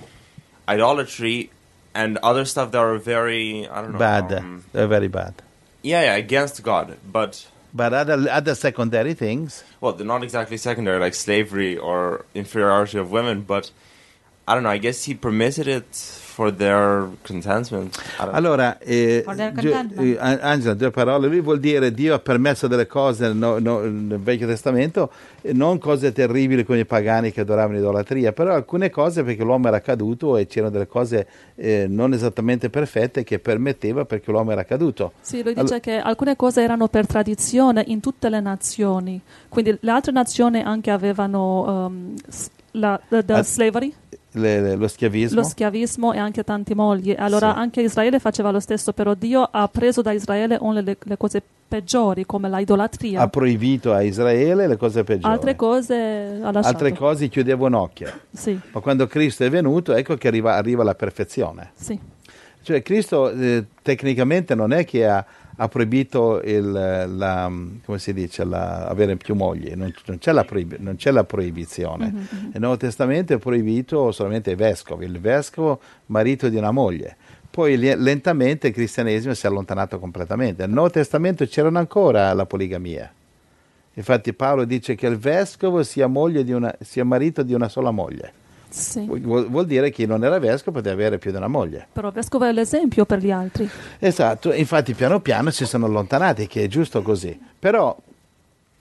idolatry 0.68 1.50
and 1.94 2.18
other 2.24 2.46
stuff 2.46 2.72
that 2.72 2.80
were 2.82 2.98
very 2.98 3.68
I 3.68 3.82
don't 3.82 3.94
know 3.94 4.00
Bad. 4.00 4.32
um, 4.34 4.64
They're 4.72 4.88
very 4.88 5.08
bad. 5.10 5.34
yeah, 5.82 6.02
yeah, 6.04 6.16
against 6.16 6.64
God, 6.64 6.98
but. 7.12 7.48
But 7.74 7.94
other, 7.94 8.28
other 8.30 8.54
secondary 8.56 9.14
things, 9.14 9.64
well, 9.80 9.94
they're 9.94 10.06
not 10.06 10.24
exactly 10.24 10.58
secondary, 10.58 11.00
like 11.00 11.14
slavery 11.14 11.78
or 11.78 12.26
inferiority 12.36 12.98
of 12.98 13.12
women, 13.12 13.42
but 13.44 13.72
I 14.48 14.54
don't 14.54 14.64
know. 14.64 14.72
I 14.74 14.80
guess 14.80 15.08
he 15.08 15.16
permitted 15.16 15.68
it 15.68 15.86
for 16.32 16.52
their 16.52 17.08
contentment. 17.24 17.96
Allora, 18.18 18.78
eh, 18.80 19.24
their 19.36 19.54
eh, 19.98 20.18
An- 20.18 20.40
Angela, 20.42 20.74
due 20.74 20.90
parole. 20.90 21.28
Lui 21.28 21.42
vuol 21.42 21.60
dire 21.60 21.94
Dio 21.94 22.16
ha 22.16 22.20
permesso 22.20 22.68
delle 22.68 22.88
cose 22.88 23.32
no- 23.34 23.60
no- 23.60 23.82
nel 23.82 24.18
Vecchio 24.20 24.48
Testamento, 24.48 25.12
eh, 25.42 25.54
non 25.54 25.78
cose 25.78 26.12
terribili 26.12 26.64
come 26.66 26.80
i 26.80 26.86
pagani 26.86 27.32
che 27.32 27.42
adoravano 27.42 27.78
idolatria, 27.78 28.32
però 28.34 28.54
alcune 28.56 28.90
cose 28.90 29.24
perché 29.24 29.44
l'uomo 29.44 29.68
era 29.68 29.80
caduto 29.82 30.38
e 30.38 30.48
c'erano 30.48 30.72
delle 30.72 30.88
cose 30.88 31.28
eh, 31.56 31.86
non 31.88 32.14
esattamente 32.14 32.70
perfette 32.70 33.24
che 33.24 33.38
permetteva 33.40 34.06
perché 34.06 34.32
l'uomo 34.32 34.52
era 34.52 34.64
caduto. 34.64 35.12
Sì, 35.22 35.44
lui 35.44 35.54
dice 35.54 35.60
Allora- 35.60 35.80
che 35.80 35.98
alcune 35.98 36.36
cose 36.36 36.62
erano 36.64 36.88
per 36.88 37.06
tradizione 37.06 37.84
in 37.88 38.00
tutte 38.00 38.30
le 38.30 38.40
nazioni, 38.40 39.22
quindi 39.50 39.78
le 39.80 39.92
altre 39.92 40.12
nazioni 40.14 40.62
anche 40.62 40.90
avevano 40.92 41.86
um, 41.86 42.14
la, 42.72 43.00
the, 43.10 43.24
the 43.26 43.44
slavery, 43.44 43.94
Le- 44.34 44.62
le- 44.62 44.76
lo 44.76 44.88
schiavismo. 44.88 45.42
lo 45.42 45.46
schiavismo 45.46 46.14
e 46.14 46.18
anche 46.18 46.44
tanti 46.44 46.74
mogli. 46.74 47.14
Allora 47.18 47.52
Sì. 47.54 47.60
anche 47.60 47.82
Israele 47.82 48.20
faceva 48.20 48.50
lo 48.52 48.60
stesso, 48.62 48.94
però 48.94 49.14
Dio 49.14 49.42
ha 49.50 49.68
preso 49.68 50.02
da 50.02 50.12
Israele 50.14 50.58
una 50.62 50.82
delle 50.82 50.96
le 51.04 51.18
cose 51.18 51.42
peggiori 51.68 52.26
come 52.26 52.50
l'idolatria. 52.50 53.22
ha 53.22 53.28
proibito 53.28 53.94
a 53.94 54.02
Israele 54.02 54.68
le 54.68 54.78
cose 54.78 55.04
peggiori. 55.04 55.34
Altre 55.34 55.56
cose 55.58 55.94
ha 56.42 56.52
lasciato. 56.52 56.68
Altre 56.68 56.94
cose 56.94 57.28
chiudeva 57.28 57.66
un 57.66 57.74
occhio. 57.74 58.10
Sì, 58.32 58.58
Ma 58.72 58.80
quando 58.80 59.06
Cristo 59.08 59.44
è 59.44 59.50
venuto, 59.50 59.94
ecco 59.94 60.16
che 60.16 60.28
arriva, 60.30 60.56
arriva 60.56 60.84
la 60.84 60.96
perfezione. 60.96 61.72
sì. 61.76 62.00
Cioè 62.64 62.84
Cristo 62.84 63.32
eh, 63.32 63.66
tecnicamente 63.82 64.54
non 64.54 64.72
è 64.72 64.86
che 64.86 65.08
ha, 65.08 65.26
ha 65.58 65.68
proibito 65.68 66.42
il, 66.44 66.72
la, 66.72 67.52
come 67.86 68.00
si 68.00 68.14
dice, 68.14 68.44
la- 68.44 68.88
avere 68.88 69.16
più 69.18 69.36
mogli, 69.36 69.72
non, 69.76 69.94
non 70.06 70.18
c'è 70.18 70.32
la, 70.32 70.44
proib- 70.44 70.78
non 70.80 70.96
c'è 70.96 71.12
la 71.12 71.24
proibizione. 71.24 72.12
Nel 72.52 72.60
Nuovo 72.60 72.78
Testamento 72.78 73.34
è 73.34 73.38
proibito 73.38 74.12
solamente 74.12 74.52
ai 74.52 74.56
vescovi, 74.56 75.06
il 75.06 75.20
vescovo 75.20 75.80
marito 76.08 76.50
di 76.50 76.56
una 76.56 76.72
moglie. 76.72 77.16
Poi 77.52 77.78
lentamente 77.78 78.68
il 78.68 78.74
cristianesimo 78.74 79.34
si 79.34 79.46
è 79.46 79.50
allontanato 79.50 80.00
completamente. 80.00 80.64
Nel 80.66 80.74
Nuovo 80.74 80.90
Testamento 80.90 81.46
c'erano 81.46 81.80
ancora 81.80 82.32
la 82.34 82.46
poligamia. 82.46 83.12
Infatti 83.96 84.32
Paolo 84.32 84.64
dice 84.64 84.96
che 84.96 85.06
il 85.08 85.18
vescovo 85.18 85.84
sia, 85.84 86.08
moglie 86.08 86.46
di 86.46 86.54
una- 86.54 86.74
sia 86.80 87.04
marito 87.04 87.44
di 87.44 87.54
una 87.54 87.68
sola 87.68 87.92
moglie. 87.92 88.34
Sì. 88.72 89.06
Vuol, 89.06 89.50
vuol 89.50 89.66
dire 89.66 89.90
che 89.90 89.96
chi 89.96 90.06
non 90.06 90.24
era 90.24 90.40
vescovo 90.40 90.78
poteva 90.78 90.96
avere 90.96 91.18
più 91.18 91.32
di 91.32 91.38
una 91.38 91.48
moglie. 91.48 91.88
Però 91.92 92.08
il 92.08 92.14
vescovo 92.14 92.46
è 92.46 92.52
l'esempio 92.52 93.06
per 93.06 93.20
gli 93.20 93.32
altri. 93.32 93.70
Esatto, 94.00 94.54
infatti 94.54 94.94
piano 94.94 95.20
piano 95.20 95.52
si 95.52 95.66
sono 95.66 95.86
allontanati, 95.86 96.48
che 96.48 96.64
è 96.64 96.68
giusto 96.68 97.02
così. 97.02 97.40
Però 97.60 97.96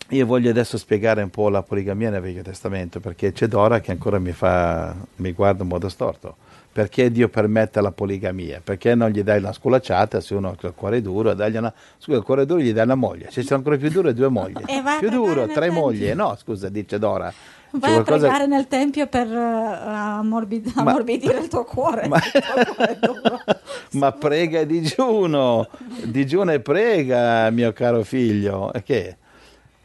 io 0.09 0.27
voglio 0.27 0.51
adesso 0.51 0.79
spiegare 0.79 1.23
un 1.23 1.31
po' 1.31 1.49
la 1.49 1.63
poligamia 1.63 2.11
nel 2.11 2.21
Vecchio 2.21 2.43
Testamento, 2.43 3.01
perché 3.01 3.33
c'è 3.33 3.47
Dora 3.47 3.81
che 3.81 3.91
ancora 3.91 4.19
mi, 4.19 4.33
fa, 4.33 4.95
mi 5.17 5.33
guarda 5.33 5.63
in 5.63 5.69
modo 5.69 5.89
storto. 5.89 6.37
Perché 6.73 7.11
Dio 7.11 7.29
permette 7.29 7.81
la 7.81 7.91
poligamia? 7.91 8.61
Perché 8.63 8.95
non 8.95 9.11
gli 9.11 9.23
dai 9.23 9.39
una 9.39 9.53
sculacciata 9.53 10.21
se 10.21 10.35
uno 10.35 10.51
ha 10.51 10.67
il 10.67 10.73
cuore 10.75 11.03
duro, 11.03 11.35
dagli 11.35 11.57
una, 11.57 11.73
scusa, 11.99 12.19
il 12.19 12.23
cuore 12.23 12.47
duro 12.47 12.61
gli 12.61 12.73
dai 12.73 12.85
una 12.85 12.95
moglie, 12.95 13.29
se 13.33 13.43
c'è 13.43 13.55
ancora 13.55 13.77
più 13.77 13.91
duro 13.91 14.13
due 14.13 14.29
mogli. 14.29 14.63
Più 15.01 15.11
duro, 15.11 15.49
tre 15.49 15.69
mogli. 15.71 16.13
No, 16.13 16.37
scusa, 16.41 16.69
dice 16.69 16.99
Dora. 17.01 17.33
Vai 17.73 17.95
a 17.95 18.03
pregare 18.03 18.47
nel 18.47 18.67
tempio 18.67 19.07
per 19.07 19.27
eh, 19.33 19.37
ammorbid- 19.37 20.73
Ma- 20.75 20.83
ammorbidire 20.83 21.39
il 21.39 21.49
tuo 21.49 21.65
cuore. 21.65 22.07
Ma, 22.09 22.17
Il 22.19 22.99
tuo 23.01 23.15
cuore 23.21 23.45
ma 23.93 24.13
prega 24.13 24.61
e 24.61 24.67
digiuno, 24.67 25.69
digiuna 26.05 26.53
e 26.53 26.61
prega, 26.61 27.51
mio 27.51 27.73
caro 27.73 28.03
figlio. 28.03 28.73
E 28.73 28.83
Che? 28.83 29.17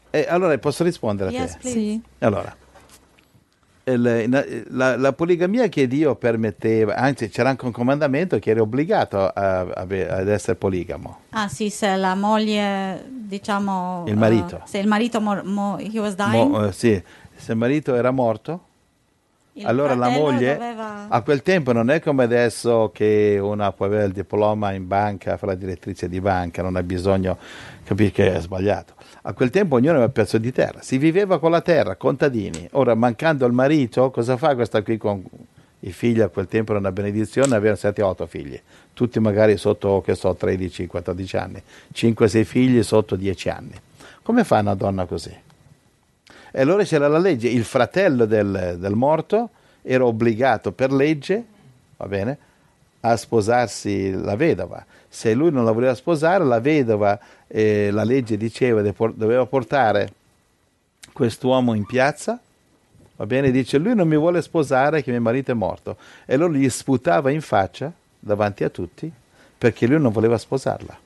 E 0.10 0.26
allora 0.30 0.58
posso 0.58 0.84
rispondere 0.84 1.30
a 1.30 1.32
te? 1.34 1.38
Yes, 1.40 1.58
please. 1.58 1.78
Sì. 1.80 2.02
Allora, 2.20 2.56
il- 3.88 4.66
la, 4.70 4.98
la 4.98 5.14
poligamia 5.14 5.68
che 5.68 5.88
Dio 5.88 6.16
permetteva, 6.16 6.96
anzi 6.96 7.30
c'era 7.30 7.50
anche 7.50 7.66
un 7.66 7.72
comandamento 7.72 8.40
che 8.40 8.50
eri 8.52 8.60
obbligato 8.60 9.20
a- 9.28 9.60
a- 9.60 9.82
ad 9.82 10.28
essere 10.28 10.56
poligamo. 10.56 11.20
Ah 11.32 11.48
sì, 11.50 11.70
se 11.70 11.96
la 11.96 12.16
moglie, 12.16 13.04
diciamo... 13.08 14.06
Il 14.08 14.18
marito. 14.18 14.56
eh, 14.58 14.62
se 14.68 14.78
il 14.80 14.88
marito, 14.88 15.20
mo- 15.22 15.42
mo- 15.44 15.78
he 15.78 16.00
was 16.00 16.16
dying, 16.16 16.50
Mo- 16.50 16.66
eh, 16.66 16.72
sì, 16.72 17.02
se 17.36 17.52
il 17.52 17.58
marito 17.58 17.94
era 17.96 18.12
morto, 18.12 18.66
il 19.58 19.66
allora 19.66 19.96
la 19.96 20.10
moglie 20.10 20.54
doveva- 20.54 21.08
a 21.08 21.22
quel 21.22 21.42
tempo 21.42 21.72
non 21.72 21.90
è 21.90 22.02
come 22.02 22.26
adesso 22.26 22.92
che 22.94 23.40
una 23.42 23.72
può 23.72 23.86
avere 23.86 24.06
il 24.06 24.12
diploma 24.12 24.74
in 24.74 24.86
banca, 24.86 25.38
fa 25.38 25.46
la 25.46 25.56
direttrice 25.56 26.10
di 26.10 26.20
banca, 26.20 26.62
non 26.62 26.76
ha 26.76 26.84
bisogno 26.84 27.38
capire 27.86 28.12
che 28.12 28.34
è 28.34 28.42
sbagliato. 28.42 28.96
A 29.22 29.32
quel 29.34 29.50
tempo 29.52 29.76
ognuno 29.76 29.92
aveva 29.92 30.06
un 30.08 30.12
pezzo 30.12 30.38
di 30.38 30.52
terra, 30.52 30.82
si 30.82 30.98
viveva 30.98 31.40
con 31.40 31.52
la 31.52 31.62
terra, 31.62 31.96
contadini. 31.96 32.68
Ora, 32.72 32.96
mancando 32.96 33.46
il 33.46 33.54
marito, 33.54 34.12
cosa 34.12 34.36
fa 34.36 34.56
questa 34.56 34.82
qui 34.82 34.98
con 34.98 35.24
i 35.80 35.92
figli? 35.94 36.20
A 36.20 36.28
quel 36.28 36.48
tempo 36.48 36.72
era 36.72 36.80
una 36.80 36.92
benedizione, 36.92 37.56
avevano 37.56 37.80
7-8 37.82 38.28
figli, 38.28 38.60
tutti 38.92 39.20
magari 39.22 39.56
sotto, 39.56 40.02
che 40.02 40.16
so, 40.16 40.36
13-14 40.38 41.38
anni, 41.38 41.64
5-6 41.94 42.44
figli 42.44 42.84
sotto 42.84 43.16
10 43.16 43.50
anni. 43.50 43.74
Come 44.22 44.44
fa 44.44 44.60
una 44.60 44.76
donna 44.76 45.06
così? 45.06 45.34
E 46.58 46.62
allora 46.62 46.86
c'era 46.86 47.10
la 47.10 47.18
legge, 47.18 47.50
il 47.50 47.66
fratello 47.66 48.24
del, 48.24 48.78
del 48.80 48.96
morto 48.96 49.50
era 49.82 50.06
obbligato 50.06 50.72
per 50.72 50.90
legge, 50.90 51.44
va 51.98 52.08
bene, 52.08 52.38
a 53.02 53.18
sposarsi 53.18 54.12
la 54.12 54.38
vedova. 54.38 54.86
Se 55.10 55.34
lui 55.34 55.52
non 55.52 55.66
la 55.66 55.72
voleva 55.72 55.94
sposare, 55.96 56.46
la 56.46 56.62
vedova, 56.62 57.20
eh, 57.48 57.92
la 57.92 58.06
legge 58.06 58.38
diceva, 58.38 58.82
doveva 58.82 59.46
portare 59.46 60.14
quest'uomo 61.12 61.74
in 61.74 61.86
piazza, 61.86 62.40
va 63.18 63.26
bene, 63.26 63.52
dice 63.52 63.78
lui 63.78 63.94
non 63.94 64.08
mi 64.08 64.16
vuole 64.16 64.42
sposare 64.42 65.04
che 65.04 65.12
mio 65.12 65.20
marito 65.20 65.52
è 65.52 65.56
morto. 65.56 65.98
E 66.26 66.36
allora 66.36 66.54
gli 66.54 66.70
sputava 66.70 67.32
in 67.32 67.42
faccia 67.42 67.92
davanti 68.18 68.64
a 68.64 68.70
tutti 68.70 69.12
perché 69.58 69.88
lui 69.88 70.00
non 70.00 70.14
voleva 70.14 70.38
sposarla. 70.38 70.98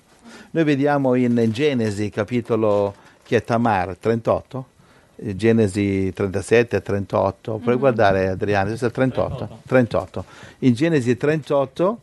Noi 0.51 0.63
vediamo 0.63 1.15
in 1.15 1.49
Genesi, 1.51 2.11
capitolo 2.11 2.93
che 3.23 3.37
è 3.37 3.43
Tamar, 3.43 3.97
38, 3.97 4.57
eh, 4.59 4.77
Genesi 5.21 6.11
37 6.13 6.77
e 6.77 6.81
38, 6.81 7.57
puoi 7.57 7.75
guardare 7.75 8.29
Adriano, 8.29 8.67
questo 8.67 8.85
è 8.85 8.87
il 8.87 8.93
38, 8.93 9.59
38. 9.65 10.25
In 10.59 10.73
Genesi 10.73 11.17
38 11.17 11.99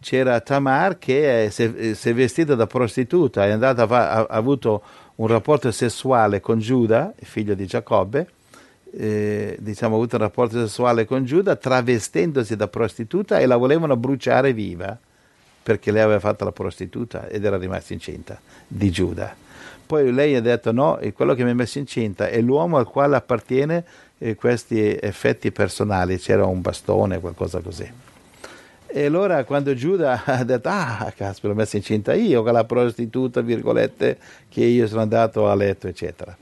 c'era 0.00 0.40
Tamar 0.40 0.98
che 0.98 1.46
è- 1.46 1.50
si 1.50 1.62
è, 1.62 1.94
si 1.94 2.08
è 2.10 2.14
vestita 2.14 2.54
da 2.54 2.66
prostituta, 2.66 3.44
è 3.46 3.50
andata, 3.50 3.82
a 3.82 3.86
ha, 3.86 4.16
ha 4.20 4.26
avuto 4.28 4.82
un 5.16 5.26
rapporto 5.28 5.70
sessuale 5.70 6.40
con 6.40 6.58
Giuda, 6.58 7.12
il 7.18 7.26
figlio 7.26 7.54
di 7.54 7.66
Giacobbe, 7.66 8.28
eh, 8.98 9.56
diciamo, 9.60 9.94
ha 9.94 9.98
avuto 9.98 10.16
un 10.16 10.22
rapporto 10.22 10.58
sessuale 10.58 11.04
con 11.04 11.24
Giuda 11.24 11.56
travestendosi 11.56 12.56
da 12.56 12.68
prostituta 12.68 13.38
e 13.38 13.46
la 13.46 13.56
volevano 13.56 13.96
bruciare 13.96 14.52
viva 14.52 14.98
perché 15.62 15.90
lei 15.90 16.02
aveva 16.02 16.20
fatto 16.20 16.44
la 16.44 16.52
prostituta 16.52 17.26
ed 17.26 17.44
era 17.44 17.56
rimasta 17.56 17.92
incinta 17.92 18.38
di 18.68 18.90
Giuda. 18.90 19.34
Poi 19.86 20.12
lei 20.12 20.34
ha 20.34 20.40
detto 20.40 20.72
no, 20.72 20.98
quello 21.14 21.34
che 21.34 21.44
mi 21.44 21.50
ha 21.50 21.54
messo 21.54 21.78
incinta 21.78 22.28
è 22.28 22.40
l'uomo 22.40 22.76
al 22.76 22.86
quale 22.86 23.14
appartiene 23.16 23.84
eh, 24.18 24.34
questi 24.34 24.96
effetti 25.00 25.52
personali, 25.52 26.18
c'era 26.18 26.44
un 26.44 26.60
bastone, 26.60 27.20
qualcosa 27.20 27.60
così. 27.60 27.90
E 28.88 29.04
allora 29.04 29.44
quando 29.44 29.74
Giuda 29.74 30.22
ha 30.26 30.42
detto, 30.44 30.68
ah, 30.70 31.12
caspita, 31.14 31.48
l'ho 31.48 31.54
messa 31.54 31.76
incinta 31.76 32.14
io, 32.14 32.42
con 32.42 32.52
la 32.52 32.64
prostituta, 32.64 33.40
virgolette, 33.42 34.18
che 34.48 34.64
io 34.64 34.86
sono 34.86 35.02
andato 35.02 35.48
a 35.48 35.54
letto, 35.54 35.86
eccetera. 35.86 36.36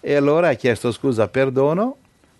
E 0.00 0.14
allora 0.14 0.48
ha 0.48 0.54
chiesto 0.54 0.90
scusa, 0.90 1.28
perdono, 1.28 1.96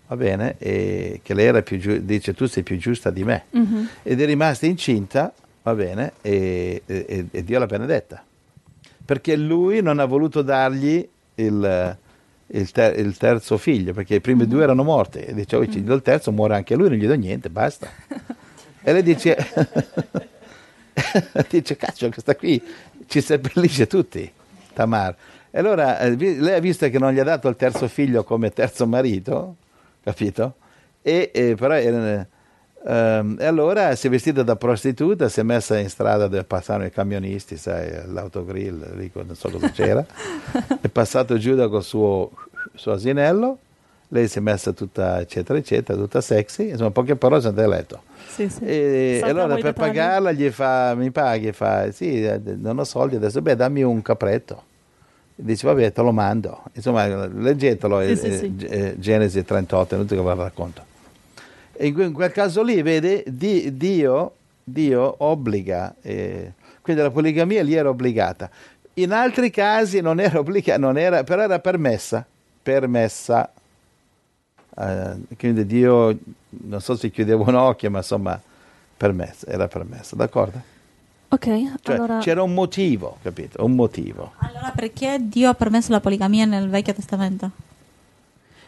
va 0.07 0.15
bene, 0.15 0.55
e 0.57 1.19
che 1.23 1.33
lei 1.33 1.45
era 1.45 1.61
più 1.61 1.77
giu- 1.77 1.99
dice 1.99 2.33
tu 2.33 2.47
sei 2.47 2.63
più 2.63 2.77
giusta 2.77 3.11
di 3.11 3.23
me. 3.23 3.43
Mhm. 3.51 3.89
Ed 4.03 4.19
è 4.21 4.25
rimasta 4.25 4.65
incinta, 4.65 5.31
va 5.61 5.75
bene, 5.75 6.13
e, 6.21 6.81
e- 6.85 7.25
e 7.29 7.43
Dio 7.43 7.59
l'ha 7.59 7.65
benedetta. 7.67 8.23
Perché 9.09 9.35
lui 9.35 9.81
non 9.81 9.97
ha 9.97 10.05
voluto 10.05 10.43
dargli 10.43 11.03
il, 11.33 11.97
il 12.45 12.71
ter- 12.71 12.99
il 12.99 13.17
terzo 13.17 13.57
figlio, 13.57 13.91
perché 13.91 14.13
i 14.13 14.21
primi 14.21 14.45
due 14.45 14.61
erano 14.61 14.83
morti. 14.83 15.17
E 15.17 15.33
dice, 15.33 15.55
oh, 15.55 15.67
ci 15.67 15.83
do 15.83 15.95
il 15.95 16.03
terzo, 16.03 16.31
muore 16.31 16.53
anche 16.53 16.75
lui, 16.75 16.89
non 16.89 16.97
gli 16.99 17.07
do 17.07 17.15
niente, 17.15 17.49
basta. 17.49 17.89
E 18.83 18.93
lei 18.93 19.01
dice, 19.01 19.35
dice, 21.49 21.75
caccio, 21.75 22.09
questa 22.09 22.35
qui 22.35 22.61
ci 23.07 23.19
seppellisce 23.19 23.87
tutti, 23.87 24.31
Tamar. 24.73 25.15
E 25.49 25.57
allora 25.57 25.97
eh, 25.97 26.15
lei 26.15 26.53
ha 26.53 26.59
visto 26.59 26.87
che 26.87 26.99
non 26.99 27.11
gli 27.11 27.19
ha 27.19 27.23
dato 27.23 27.47
il 27.47 27.55
terzo 27.55 27.87
figlio 27.87 28.23
come 28.23 28.51
terzo 28.51 28.85
marito, 28.85 29.55
capito? 30.03 30.53
E, 31.01 31.31
e 31.33 31.55
però 31.55 31.73
era- 31.73 32.27
ehm, 32.85 33.37
e 33.39 33.45
allora 33.45 33.95
si 33.95 34.07
è 34.07 34.09
vestita 34.09 34.43
da 34.43 34.55
prostituta, 34.55 35.29
si 35.29 35.39
è 35.39 35.43
messa 35.43 35.77
in 35.77 35.89
strada 35.89 36.27
dove 36.27 36.43
passavano 36.43 36.85
i 36.85 36.91
camionisti, 36.91 37.57
sai, 37.57 38.11
l'autogrill, 38.11 38.97
lì, 38.97 39.11
non 39.13 39.35
so 39.35 39.49
cosa 39.49 39.69
c'era. 39.71 40.05
è 40.81 40.87
passato 40.89 41.37
Giuda 41.37 41.67
col 41.67 41.83
suo, 41.83 42.31
suo 42.73 42.93
asinello, 42.93 43.57
lei 44.09 44.27
si 44.27 44.39
è 44.39 44.41
messa 44.41 44.71
tutta 44.71 45.19
eccetera 45.19 45.57
eccetera, 45.59 45.97
tutta 45.97 46.21
sexy, 46.21 46.69
insomma 46.69 46.91
poche 46.91 47.15
parole 47.15 47.41
sono 47.41 47.53
andate 47.57 47.73
a 47.73 47.77
letto. 47.77 48.01
Sì, 48.27 48.49
sì. 48.49 48.63
E, 48.63 49.21
e 49.23 49.29
allora 49.29 49.55
per 49.57 49.73
pagarla 49.73 50.31
gli 50.31 50.49
fa, 50.49 50.95
mi 50.95 51.11
paghi? 51.11 51.51
Fa, 51.51 51.91
sì, 51.91 52.27
non 52.57 52.79
ho 52.79 52.83
soldi 52.83 53.15
adesso, 53.17 53.41
beh 53.41 53.55
dammi 53.55 53.83
un 53.83 54.01
capretto. 54.01 54.63
E 55.35 55.43
dice, 55.43 55.67
vabbè, 55.67 55.93
te 55.93 56.01
lo 56.01 56.11
mando. 56.11 56.63
Insomma, 56.73 57.25
leggetelo, 57.27 58.01
Sì. 58.15 58.55
G- 58.55 58.67
eh, 58.69 58.95
Genesi 58.97 59.43
38, 59.43 59.93
è 59.93 59.97
inutile 59.97 60.19
che 60.21 60.27
ve 60.27 60.35
lo 60.35 60.43
racconto. 60.43 60.83
E 61.81 61.87
in, 61.87 61.93
que- 61.93 62.03
in 62.03 62.11
quel 62.13 62.33
caso 62.33 62.61
lì, 62.61 62.81
vede, 62.81 63.23
Di- 63.25 63.77
Dio, 63.77 64.33
Dio 64.61 65.15
obbliga, 65.19 65.95
eh, 66.01 66.51
quindi 66.81 67.01
la 67.01 67.09
poligamia 67.09 67.63
lì 67.63 67.73
era 67.73 67.87
obbligata. 67.87 68.49
In 68.95 69.13
altri 69.13 69.49
casi 69.49 70.01
non 70.01 70.19
era 70.19 70.39
obbligata, 70.39 70.77
non 70.77 70.97
era, 70.97 71.23
però 71.23 71.43
era 71.43 71.59
permessa, 71.59 72.25
permessa. 72.61 73.49
Eh, 74.75 75.15
quindi 75.37 75.65
Dio, 75.65 76.17
non 76.49 76.81
so 76.81 76.97
se 76.97 77.09
chiudeva 77.11 77.43
un 77.47 77.55
occhio, 77.55 77.89
ma 77.89 77.99
insomma, 77.99 78.37
permessa, 78.97 79.47
era 79.47 79.69
permessa, 79.69 80.17
d'accordo? 80.17 80.61
Ok, 81.29 81.79
Cioè, 81.81 81.95
allora... 81.95 82.17
c'era 82.17 82.43
un 82.43 82.53
motivo, 82.53 83.19
capito? 83.21 83.63
Un 83.63 83.75
motivo. 83.75 84.33
Allora, 84.39 84.73
perché 84.75 85.17
Dio 85.21 85.47
ha 85.49 85.53
permesso 85.53 85.93
la 85.93 86.01
poligamia 86.01 86.43
nel 86.43 86.67
Vecchio 86.67 86.93
Testamento? 86.93 87.51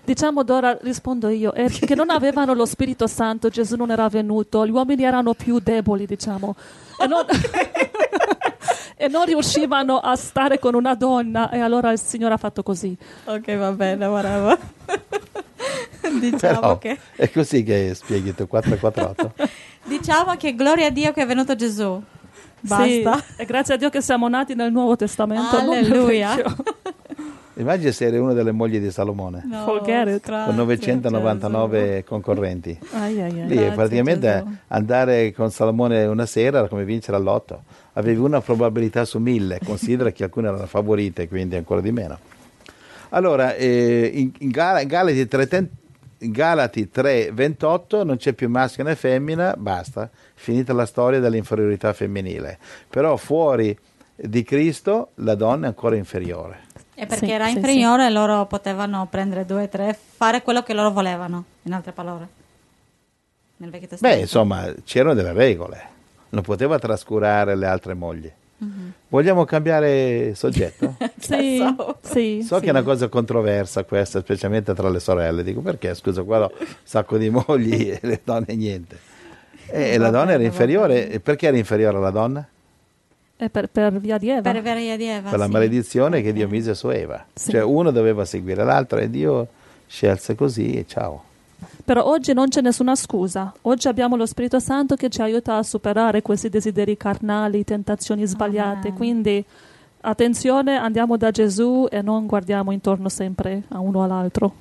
Diciamo 0.03 0.43
d'ora 0.43 0.77
rispondo 0.81 1.29
io, 1.29 1.51
è 1.51 1.69
che 1.69 1.93
non 1.93 2.09
avevano 2.09 2.53
lo 2.53 2.65
Spirito 2.65 3.05
Santo, 3.05 3.49
Gesù 3.49 3.75
non 3.75 3.91
era 3.91 4.09
venuto, 4.09 4.65
gli 4.65 4.71
uomini 4.71 5.03
erano 5.03 5.33
più 5.33 5.59
deboli, 5.59 6.07
diciamo, 6.07 6.55
e 6.99 7.07
non, 7.07 7.25
e 8.97 9.07
non 9.07 9.25
riuscivano 9.25 9.99
a 9.99 10.15
stare 10.15 10.57
con 10.57 10.73
una 10.73 10.95
donna 10.95 11.51
e 11.51 11.59
allora 11.59 11.91
il 11.91 11.99
Signore 11.99 12.33
ha 12.33 12.37
fatto 12.37 12.63
così. 12.63 12.97
Ok, 13.25 13.55
va 13.57 13.71
bene, 13.71 14.05
whatever. 14.07 14.59
diciamo, 16.19 16.59
Però 16.59 16.77
che, 16.79 16.99
è 17.15 17.29
così 17.31 17.63
che 17.63 17.93
spieghi 17.93 18.33
tu 18.33 18.47
448. 18.47 19.47
diciamo 19.85 20.35
che 20.35 20.55
gloria 20.55 20.87
a 20.87 20.89
Dio 20.89 21.11
che 21.11 21.21
è 21.21 21.25
venuto 21.25 21.55
Gesù. 21.55 22.01
Basta. 22.59 22.85
Sì, 22.85 23.41
e 23.41 23.45
grazie 23.45 23.73
a 23.73 23.77
Dio 23.77 23.89
che 23.89 24.01
siamo 24.01 24.27
nati 24.27 24.53
nel 24.55 24.71
Nuovo 24.71 24.95
Testamento. 24.95 25.57
Alleluia. 25.57 26.35
Immagina 27.61 27.91
se 27.91 28.05
eri 28.05 28.17
una 28.17 28.33
delle 28.33 28.51
mogli 28.51 28.79
di 28.79 28.89
Salomone 28.89 29.43
No, 29.45 29.65
con 29.65 30.55
999 30.55 32.03
concorrenti. 32.03 32.77
Ai, 32.93 33.21
ai, 33.21 33.41
ai. 33.41 33.47
Lì 33.47 33.55
Grazie, 33.55 33.71
praticamente 33.71 34.43
Gesù. 34.43 34.57
andare 34.67 35.31
con 35.33 35.51
Salomone 35.51 36.05
una 36.05 36.25
sera 36.25 36.59
era 36.59 36.67
come 36.67 36.83
vincere 36.85 37.17
all'otto. 37.17 37.63
Avevi 37.93 38.19
una 38.19 38.41
probabilità 38.41 39.05
su 39.05 39.19
mille, 39.19 39.59
considera 39.63 40.11
che 40.11 40.23
alcune 40.23 40.47
erano 40.47 40.65
favorite, 40.65 41.27
quindi 41.27 41.55
ancora 41.55 41.81
di 41.81 41.91
meno. 41.91 42.17
Allora, 43.09 43.55
eh, 43.55 44.09
in, 44.13 44.31
in 44.39 44.49
Gal- 44.49 44.85
Galati 44.85 45.27
3, 45.27 45.69
in 46.19 46.31
Galati 46.31 46.89
3, 46.89 47.31
28 47.31 48.03
non 48.03 48.17
c'è 48.17 48.33
più 48.33 48.49
maschio 48.49 48.83
né 48.83 48.95
femmina, 48.95 49.53
basta, 49.57 50.09
finita 50.33 50.73
la 50.73 50.85
storia 50.85 51.19
dell'inferiorità 51.19 51.93
femminile. 51.93 52.57
Però 52.89 53.17
fuori 53.17 53.77
di 54.15 54.43
Cristo 54.43 55.09
la 55.15 55.35
donna 55.35 55.65
è 55.65 55.67
ancora 55.67 55.95
inferiore. 55.95 56.69
E 57.01 57.07
perché 57.07 57.25
Sì, 57.25 57.31
era 57.31 57.47
sì, 57.47 57.55
inferiore, 57.55 58.11
loro 58.11 58.45
potevano 58.45 59.07
prendere 59.09 59.43
due, 59.43 59.67
tre, 59.67 59.97
fare 60.15 60.43
quello 60.43 60.61
che 60.61 60.75
loro 60.75 60.91
volevano, 60.91 61.45
in 61.63 61.73
altre 61.73 61.93
parole. 61.93 62.27
Nel 63.57 63.71
Vecchio 63.71 63.87
Testamento. 63.87 64.17
Beh, 64.19 64.23
insomma, 64.23 64.71
c'erano 64.85 65.15
delle 65.15 65.33
regole, 65.33 65.81
non 66.29 66.43
poteva 66.43 66.77
trascurare 66.77 67.55
le 67.55 67.65
altre 67.65 67.95
mogli. 67.95 68.31
Vogliamo 69.07 69.45
cambiare 69.45 70.35
soggetto? 70.35 70.95
Sì, 71.17 71.57
Cazzo. 71.57 71.97
sì, 72.07 72.43
So 72.43 72.55
sì. 72.57 72.61
che 72.61 72.67
è 72.67 72.69
una 72.69 72.83
cosa 72.83 73.07
controversa 73.07 73.83
questa, 73.83 74.19
specialmente 74.19 74.75
tra 74.75 74.87
le 74.87 74.99
sorelle. 74.99 75.41
Dico 75.43 75.61
perché? 75.61 75.95
Scusa, 75.95 76.21
qua 76.21 76.43
ho 76.45 76.51
un 76.55 76.65
sacco 76.83 77.17
di 77.17 77.31
mogli 77.31 77.89
e 77.89 77.97
le 78.03 78.21
donne 78.23 78.53
niente. 78.55 78.99
E 79.65 79.97
la 79.97 80.11
Va 80.11 80.19
donna 80.19 80.33
era 80.33 80.43
inferiore. 80.43 81.09
E 81.09 81.19
perché 81.19 81.47
era 81.47 81.57
inferiore 81.57 81.97
alla 81.97 82.11
donna? 82.11 82.47
È 83.41 83.49
per, 83.49 83.69
per 83.69 83.99
via 83.99 84.19
di 84.19 84.29
Eva. 84.29 84.41
Per 84.51 84.61
via 84.61 84.95
di 84.95 85.05
Eva, 85.05 85.31
Per 85.31 85.39
la 85.39 85.45
sì. 85.45 85.51
maledizione 85.51 86.21
che. 86.21 86.31
Dio 86.31 86.47
mise 86.47 86.75
su 86.75 86.89
Eva. 86.89 87.25
Sì. 87.33 87.49
Cioè 87.49 87.63
uno 87.63 87.89
doveva 87.89 88.23
seguire 88.23 88.63
l'altro 88.63 88.99
e 88.99 89.09
Dio 89.09 89.47
scelse 89.87 90.35
così 90.35 90.73
e 90.73 90.85
ciao. 90.87 91.23
Però 91.83 92.05
oggi 92.05 92.33
non 92.33 92.49
c'è 92.49 92.61
nessuna 92.61 92.95
scusa. 92.95 93.51
Oggi 93.63 93.87
abbiamo 93.87 94.15
lo 94.15 94.27
Spirito 94.27 94.59
Santo 94.59 94.93
che 94.95 95.09
ci 95.09 95.23
aiuta 95.23 95.57
a 95.57 95.63
superare 95.63 96.21
questi 96.21 96.49
desideri 96.49 96.95
carnali, 96.97 97.63
tentazioni 97.63 98.27
sbagliate. 98.27 98.89
Amen. 98.89 98.93
Quindi 98.93 99.43
attenzione, 100.01 100.75
andiamo 100.75 101.17
da 101.17 101.31
Gesù 101.31 101.87
e 101.89 102.03
non 102.03 102.27
guardiamo 102.27 102.71
intorno 102.71 103.09
sempre 103.09 103.63
a 103.69 103.79
uno 103.79 104.03
all'altro. 104.03 104.53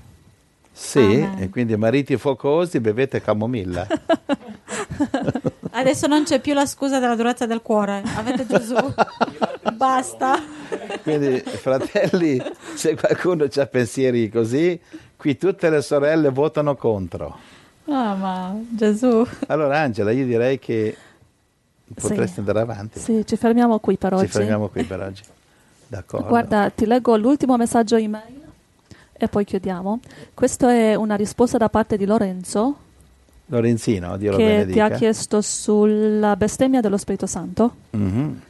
Sì, 0.72 1.00
Amen. 1.00 1.34
e 1.38 1.50
quindi 1.50 1.76
mariti 1.76 2.16
focosi 2.16 2.80
bevete 2.80 3.20
camomilla. 3.20 3.86
Adesso 5.72 6.06
non 6.06 6.24
c'è 6.24 6.40
più 6.40 6.52
la 6.54 6.66
scusa 6.66 6.98
della 6.98 7.14
durezza 7.14 7.46
del 7.46 7.62
cuore. 7.62 8.02
Avete 8.16 8.46
Gesù. 8.46 8.74
Basta. 9.74 10.38
Quindi, 11.02 11.38
fratelli, 11.40 12.42
se 12.74 12.96
qualcuno 12.96 13.44
ha 13.54 13.66
pensieri 13.66 14.28
così, 14.28 14.78
qui 15.16 15.36
tutte 15.36 15.70
le 15.70 15.80
sorelle 15.82 16.30
votano 16.30 16.76
contro. 16.76 17.38
Ah, 17.86 18.14
ma 18.14 18.54
Gesù. 18.68 19.26
Allora, 19.46 19.78
Angela, 19.80 20.10
io 20.10 20.24
direi 20.26 20.58
che 20.58 20.96
potresti 21.94 22.34
Sì. 22.34 22.38
andare 22.40 22.60
avanti. 22.60 22.98
Sì, 22.98 23.24
ci 23.26 23.36
fermiamo 23.36 23.78
qui 23.78 23.96
per 23.96 24.14
oggi. 24.14 24.26
Ci 24.26 24.32
fermiamo 24.32 24.68
qui 24.68 24.84
per 24.84 25.00
oggi. 25.00 25.22
D'accordo. 25.86 26.28
Guarda, 26.28 26.70
ti 26.70 26.86
leggo 26.86 27.16
l'ultimo 27.16 27.56
messaggio 27.56 27.96
email 27.96 28.38
e 29.12 29.28
poi 29.28 29.44
chiudiamo. 29.44 30.00
Questa 30.34 30.70
è 30.72 30.94
una 30.94 31.16
risposta 31.16 31.58
da 31.58 31.68
parte 31.68 31.96
di 31.96 32.06
Lorenzo 32.06 32.76
Lorenzino, 33.50 34.16
Dio 34.16 34.30
lo 34.30 34.36
che 34.36 34.44
benedica. 34.44 34.86
ti 34.88 34.92
ha 34.94 34.96
chiesto 34.96 35.40
sulla 35.40 36.36
bestemmia 36.36 36.80
dello 36.80 36.96
Spirito 36.96 37.26
Santo. 37.26 37.74
Mhm. 37.90 38.40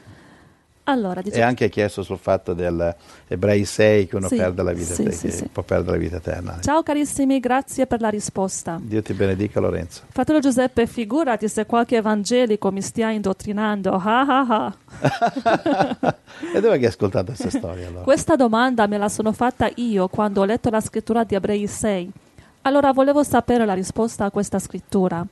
Allora, 0.85 1.23
dice 1.23 1.37
E 1.39 1.43
anche 1.43 1.69
chiesto 1.69 2.03
sul 2.03 2.19
fatto 2.19 2.53
del 2.53 2.95
Ebrei 3.29 3.65
6 3.65 4.09
che 4.09 4.17
uno 4.17 4.27
Sì, 4.27 4.37
perde 4.37 4.63
la 4.65 4.73
vita 4.73 4.93
sì, 4.95 5.05
te- 5.05 5.13
sì, 5.13 5.31
sì. 5.31 5.45
può 5.47 5.63
perdere 5.63 5.97
la 5.99 6.03
vita 6.03 6.17
eterna. 6.17 6.59
Ciao 6.61 6.83
carissimi, 6.83 7.39
grazie 7.39 7.87
per 7.87 8.01
la 8.01 8.09
risposta. 8.09 8.79
Dio 8.83 9.01
ti 9.01 9.13
benedica 9.13 9.61
Lorenzo. 9.61 10.03
Fratello 10.09 10.41
Giuseppe, 10.41 10.87
figurati 10.89 11.47
se 11.49 11.65
qualche 11.65 11.97
evangelico 11.97 12.73
mi 12.73 12.83
stia 12.83 13.11
indottrinando. 13.11 13.93
Ah, 13.93 14.21
ah, 14.27 14.47
ah. 14.49 16.17
e 16.55 16.61
dove 16.61 16.75
hai 16.75 16.85
ascoltato 16.87 17.27
questa 17.27 17.51
storia 17.57 17.87
allora? 17.87 18.03
Questa 18.03 18.35
domanda 18.35 18.87
me 18.89 18.99
la 18.99 19.09
sono 19.09 19.31
fatta 19.33 19.71
io 19.77 20.09
quando 20.09 20.41
ho 20.41 20.45
letto 20.45 20.71
la 20.71 20.81
scrittura 20.81 21.23
di 21.23 21.37
Ebrei 21.37 21.67
6. 21.69 22.11
Allora 22.63 22.93
volevo 22.93 23.23
sapere 23.23 23.65
la 23.65 23.75
risposta 23.75 24.25
a 24.27 24.31
questa 24.31 24.59
scrittura. 24.59 25.25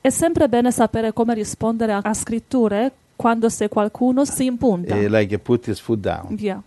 È 0.00 0.08
sempre 0.10 0.48
bene 0.48 0.70
sapere 0.70 1.12
come 1.12 1.34
rispondere 1.34 1.92
a, 1.92 2.00
a 2.02 2.14
scritture 2.14 2.90
quando 3.16 3.48
se 3.48 3.68
qualcuno 3.68 4.24
si 4.24 4.44
impunta. 4.46 4.94
E 4.94 5.08
lei 5.08 5.26
che 5.26 5.38
put 5.38 5.66
his 5.66 5.80
foot 5.80 5.98
down. 6.00 6.34
Via. 6.34 6.60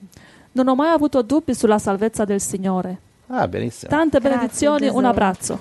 Non 0.52 0.67
ho 0.67 0.75
mai 0.75 0.91
avuto 0.91 1.21
dubbi 1.21 1.54
sulla 1.54 1.80
salvezza 1.80 2.25
del 2.25 2.41
Signore. 2.41 2.97
Ah, 3.28 3.47
benissimo. 3.47 3.89
Tante 3.91 4.19
Grazie, 4.19 4.30
benedizioni, 4.38 4.86
Gesù. 4.88 4.97
un 4.97 5.06
abbraccio. 5.06 5.60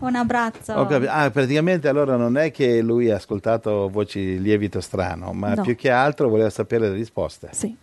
Un 0.00 0.14
abbraccio. 0.14 0.72
Ah, 0.74 1.30
praticamente 1.30 1.88
allora 1.88 2.16
non 2.16 2.36
è 2.36 2.50
che 2.50 2.80
lui 2.82 3.10
ha 3.10 3.16
ascoltato 3.16 3.88
voci 3.88 4.40
lievito 4.40 4.80
strano, 4.80 5.32
ma 5.32 5.54
No. 5.54 5.62
più 5.62 5.74
che 5.76 5.90
altro 5.90 6.28
voleva 6.28 6.50
sapere 6.50 6.88
le 6.88 6.94
risposte. 6.94 7.48
Sì. 7.52 7.74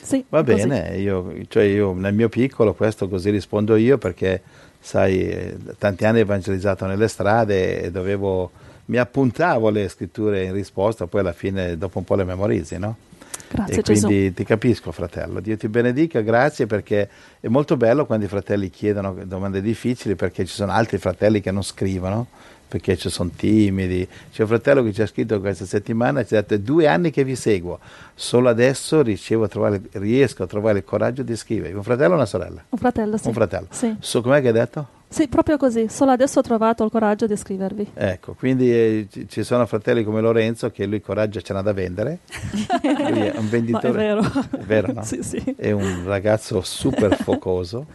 Sì, 0.00 0.24
Va 0.28 0.42
così. 0.42 0.66
bene, 0.66 0.96
io, 0.98 1.32
cioè 1.48 1.62
io 1.62 1.92
nel 1.94 2.12
mio 2.14 2.28
piccolo 2.28 2.74
questo 2.74 3.08
così 3.08 3.30
rispondo 3.30 3.76
io 3.76 3.96
perché 3.96 4.42
sai, 4.84 5.56
tanti 5.78 6.04
anni 6.04 6.18
ho 6.18 6.22
evangelizzato 6.22 6.84
nelle 6.84 7.08
strade 7.08 7.80
e 7.80 7.90
dovevo 7.90 8.50
mi 8.86 8.98
appuntavo 8.98 9.70
le 9.70 9.88
scritture 9.88 10.44
in 10.44 10.52
risposta, 10.52 11.06
poi 11.06 11.20
alla 11.20 11.32
fine 11.32 11.78
dopo 11.78 11.98
un 11.98 12.04
po' 12.04 12.16
le 12.16 12.24
memorizzi, 12.24 12.76
no? 12.76 12.96
Grazie 13.48 13.78
e 13.78 13.82
Gesù. 13.82 14.06
quindi 14.06 14.34
ti 14.34 14.44
capisco, 14.44 14.92
fratello. 14.92 15.40
Dio 15.40 15.56
ti 15.56 15.68
benedica, 15.68 16.20
grazie 16.20 16.66
perché 16.66 17.08
è 17.40 17.48
molto 17.48 17.78
bello 17.78 18.04
quando 18.04 18.26
i 18.26 18.28
fratelli 18.28 18.68
chiedono 18.68 19.16
domande 19.24 19.62
difficili 19.62 20.16
perché 20.16 20.44
ci 20.44 20.52
sono 20.52 20.72
altri 20.72 20.98
fratelli 20.98 21.40
che 21.40 21.50
non 21.50 21.62
scrivono 21.62 22.26
perché 22.74 22.96
ci 22.96 23.08
sono 23.08 23.30
timidi. 23.36 24.04
C'è 24.32 24.42
un 24.42 24.48
fratello 24.48 24.82
che 24.82 24.92
ci 24.92 25.00
ha 25.00 25.06
scritto 25.06 25.38
questa 25.38 25.64
settimana 25.64 26.24
ci 26.24 26.34
ha 26.34 26.40
detto: 26.40 26.58
due 26.58 26.88
anni 26.88 27.12
che 27.12 27.22
vi 27.22 27.36
seguo, 27.36 27.78
solo 28.16 28.48
adesso 28.48 29.00
riesco 29.00 29.40
a 29.44 29.46
trovare, 29.46 29.80
riesco 29.92 30.42
a 30.42 30.46
trovare 30.48 30.78
il 30.78 30.84
coraggio 30.84 31.22
di 31.22 31.36
scrivere. 31.36 31.72
Un 31.72 31.84
fratello 31.84 32.14
o 32.14 32.16
una 32.16 32.26
sorella? 32.26 32.64
Un 32.68 32.78
fratello, 32.78 33.16
sì. 33.16 33.28
Un 33.28 33.32
fratello. 33.32 33.66
Sì. 33.70 33.94
So, 34.00 34.22
com'è 34.22 34.40
che 34.40 34.48
hai 34.48 34.52
detto? 34.52 34.93
Sì, 35.14 35.28
proprio 35.28 35.56
così. 35.56 35.86
Solo 35.88 36.10
adesso 36.10 36.40
ho 36.40 36.42
trovato 36.42 36.82
il 36.82 36.90
coraggio 36.90 37.28
di 37.28 37.36
scrivervi. 37.36 37.92
Ecco, 37.94 38.34
quindi 38.34 38.72
eh, 38.72 39.06
ci- 39.08 39.28
ci 39.28 39.44
sono 39.44 39.64
fratelli 39.64 40.02
come 40.02 40.20
Lorenzo 40.20 40.70
che 40.72 40.86
lui 40.86 41.00
coraggio 41.00 41.40
ce 41.40 41.52
n'ha 41.52 41.62
da 41.62 41.72
vendere. 41.72 42.18
Lui 42.82 43.20
è 43.20 43.30
un 43.30 43.32
Ma 43.34 43.38
è 43.38 43.42
venditore. 43.44 43.92
vero. 43.92 44.20
È 44.22 44.56
vero, 44.66 44.92
no? 44.92 45.04
sì, 45.04 45.22
sì. 45.22 45.54
È 45.56 45.70
un 45.70 46.02
ragazzo 46.04 46.60
super 46.62 47.14
focoso 47.16 47.86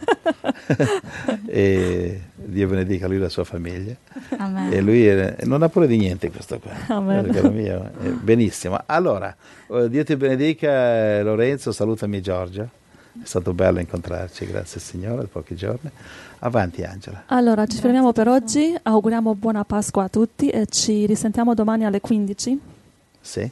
e 1.46 2.20
Dio 2.34 2.68
benedica 2.68 3.06
lui 3.06 3.16
e 3.16 3.20
la 3.20 3.28
sua 3.28 3.44
famiglia. 3.44 3.94
Amen. 4.38 4.72
E 4.72 4.80
lui 4.80 5.06
è- 5.06 5.36
non 5.44 5.62
ha 5.62 5.68
pure 5.68 5.86
di 5.86 5.98
niente 5.98 6.30
questo 6.30 6.58
qua. 6.58 6.72
Amen. 6.88 7.26
Eh, 7.26 7.32
caro 7.32 7.50
mio, 7.50 7.90
eh, 8.02 8.08
benissimo. 8.10 8.80
Allora, 8.86 9.36
eh, 9.68 9.88
Dio 9.90 10.04
ti 10.04 10.16
benedica 10.16 11.18
eh, 11.18 11.22
Lorenzo, 11.22 11.70
salutami 11.72 12.20
Giorgia. 12.22 12.62
È 13.12 13.26
stato 13.26 13.52
bello 13.52 13.80
incontrarci, 13.80 14.46
grazie 14.46 14.80
Signore, 14.80 15.26
pochi 15.26 15.54
giorni. 15.56 15.90
Avanti 16.40 16.82
Angela. 16.82 17.24
Allora, 17.26 17.66
ci 17.66 17.78
fermiamo 17.78 18.12
per 18.12 18.28
oggi. 18.28 18.74
Auguriamo 18.82 19.34
buona 19.34 19.64
Pasqua 19.64 20.04
a 20.04 20.08
tutti 20.08 20.48
e 20.48 20.66
ci 20.66 21.06
risentiamo 21.06 21.54
domani 21.54 21.84
alle 21.84 22.00
15. 22.00 22.60
Sì, 23.20 23.50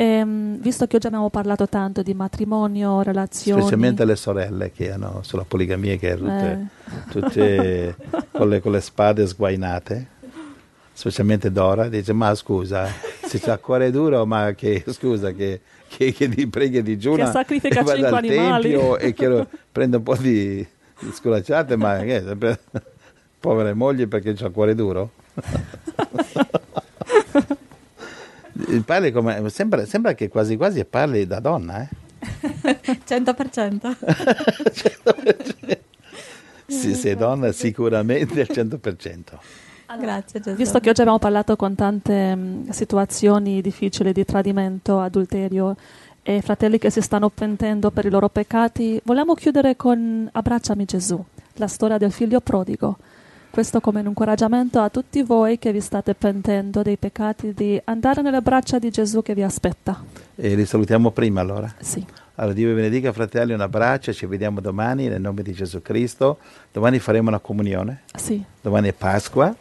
Ehm, 0.00 0.60
visto 0.60 0.86
che 0.86 0.94
oggi 0.94 1.08
abbiamo 1.08 1.28
parlato 1.28 1.68
tanto 1.68 2.02
di 2.02 2.14
matrimonio, 2.14 3.02
relazioni, 3.02 3.60
specialmente 3.60 4.04
le 4.04 4.14
sorelle 4.14 4.70
che 4.70 4.92
hanno 4.92 5.22
sulla 5.24 5.42
poligamia 5.42 5.96
che 5.96 6.16
tutte, 6.16 6.68
eh, 6.84 7.10
tutte 7.10 7.96
con, 8.30 8.48
le, 8.48 8.60
con 8.60 8.70
le 8.70 8.80
spade 8.80 9.26
sguainate, 9.26 10.06
specialmente 10.92 11.50
Dora, 11.50 11.88
dice 11.88 12.12
ma 12.12 12.32
scusa, 12.36 12.86
se 13.24 13.40
c'ha 13.40 13.58
cuore 13.58 13.90
duro, 13.90 14.24
ma 14.24 14.52
che 14.52 14.84
scusa 14.86 15.32
che, 15.32 15.62
che, 15.88 16.12
che 16.12 16.28
ti 16.28 16.46
preghi 16.46 16.80
di 16.80 16.96
giugno 16.96 17.24
Che 17.24 17.32
sacrifica 17.32 17.80
e 17.80 17.82
vada 17.82 17.96
cinque 17.96 18.16
al 18.18 18.24
animali." 18.24 18.70
tempio 18.70 18.98
e 18.98 19.12
che 19.12 19.46
prende 19.72 19.96
un 19.96 20.02
po' 20.04 20.14
di 20.14 20.64
sculacciate, 21.12 21.76
ma 21.76 21.98
che, 21.98 22.22
sempre- 22.22 22.60
povere 23.38 23.74
mogli 23.74 24.06
perché 24.06 24.34
c'ha 24.34 24.50
cuore 24.50 24.74
duro? 24.74 25.10
Parli 28.84 29.12
come, 29.12 29.48
sembra, 29.50 29.86
sembra 29.86 30.14
che 30.14 30.28
quasi 30.28 30.56
quasi 30.56 30.84
parli 30.84 31.26
da 31.26 31.40
donna, 31.40 31.82
eh? 31.82 31.88
100%. 32.20 33.96
Sì, 36.70 36.94
sei 36.94 37.16
donna 37.16 37.50
sicuramente 37.52 38.42
al 38.42 38.48
100%. 38.50 39.22
Grazie 39.98 40.40
Gesù. 40.40 40.54
visto 40.54 40.80
che 40.80 40.90
oggi 40.90 41.00
abbiamo 41.00 41.18
parlato 41.18 41.56
con 41.56 41.74
tante 41.74 42.36
mm, 42.36 42.68
situazioni 42.68 43.62
difficili 43.62 44.12
di 44.12 44.22
tradimento, 44.26 45.00
adulterio 45.00 45.76
e 46.28 46.42
fratelli 46.42 46.76
che 46.76 46.90
si 46.90 47.00
stanno 47.00 47.30
pentendo 47.30 47.90
per 47.90 48.04
i 48.04 48.10
loro 48.10 48.28
peccati, 48.28 49.00
vogliamo 49.02 49.32
chiudere 49.32 49.76
con 49.76 50.28
Abbracciami 50.30 50.84
Gesù, 50.84 51.24
la 51.54 51.68
storia 51.68 51.96
del 51.96 52.12
figlio 52.12 52.40
prodigo. 52.40 52.98
Questo 53.48 53.80
come 53.80 54.00
un 54.00 54.08
incoraggiamento 54.08 54.78
a 54.78 54.90
tutti 54.90 55.22
voi 55.22 55.58
che 55.58 55.72
vi 55.72 55.80
state 55.80 56.12
pentendo 56.12 56.82
dei 56.82 56.98
peccati 56.98 57.54
di 57.54 57.80
andare 57.84 58.20
nelle 58.20 58.42
braccia 58.42 58.78
di 58.78 58.90
Gesù 58.90 59.22
che 59.22 59.32
vi 59.34 59.42
aspetta. 59.42 60.04
E 60.34 60.54
li 60.54 60.66
salutiamo 60.66 61.12
prima 61.12 61.40
allora. 61.40 61.74
Sì. 61.78 62.04
Allora 62.34 62.52
Dio 62.52 62.68
vi 62.68 62.74
benedica 62.74 63.10
fratelli, 63.10 63.54
un 63.54 63.62
abbraccio, 63.62 64.12
ci 64.12 64.26
vediamo 64.26 64.60
domani 64.60 65.08
nel 65.08 65.22
nome 65.22 65.42
di 65.42 65.52
Gesù 65.54 65.80
Cristo. 65.80 66.40
Domani 66.70 66.98
faremo 66.98 67.30
una 67.30 67.38
comunione, 67.38 68.02
Sì. 68.14 68.44
domani 68.60 68.90
è 68.90 68.92
Pasqua, 68.92 69.56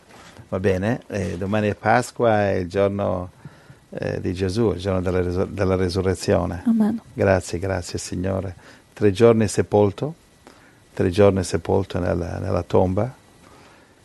va 0.49 0.59
bene? 0.59 0.99
Eh, 1.07 1.37
domani 1.37 1.69
è 1.69 1.75
Pasqua, 1.75 2.41
è 2.49 2.55
il 2.55 2.67
giorno 2.67 3.29
eh, 3.89 4.19
di 4.21 4.33
Gesù, 4.33 4.71
il 4.71 4.79
giorno 4.79 5.01
della, 5.01 5.21
resur- 5.21 5.49
della 5.49 5.75
resurrezione. 5.75 6.63
Amen. 6.65 7.01
Grazie, 7.13 7.59
grazie 7.59 7.97
Signore. 7.99 8.55
Tre 8.93 9.11
giorni 9.11 9.47
sepolto, 9.47 10.13
tre 10.93 11.09
giorni 11.09 11.43
sepolto 11.43 11.99
nella, 11.99 12.39
nella 12.39 12.63
tomba 12.63 13.13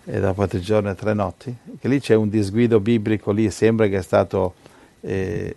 e 0.05 0.21
dopo 0.21 0.47
tre 0.47 0.61
giorni 0.61 0.91
e 0.91 0.95
tre 0.95 1.15
notti. 1.15 1.55
Che 1.81 1.89
lì 1.89 2.01
c'è 2.01 2.15
un 2.15 2.29
disguido 2.29 2.81
biblico, 2.81 3.33
lì 3.33 3.51
sembra 3.51 3.87
che 3.89 3.99
è 3.99 4.03
stato, 4.03 4.55
eh, 5.01 5.57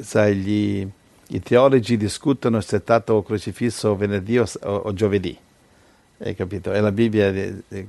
sai, 0.00 0.36
gli, 0.36 0.86
i 1.28 1.40
teologi 1.40 1.96
discutono 1.96 2.60
se 2.60 2.78
è 2.78 2.80
stato 2.80 3.22
crocifisso 3.22 3.96
venerdì 3.96 4.38
o, 4.38 4.46
o- 4.62 4.92
giovedì. 4.94 5.36
Hai 6.22 6.34
capito? 6.34 6.72
E 6.72 6.80
la 6.80 6.92
Bibbia 6.92 7.28
eh, 7.28 7.62
eh, 7.68 7.86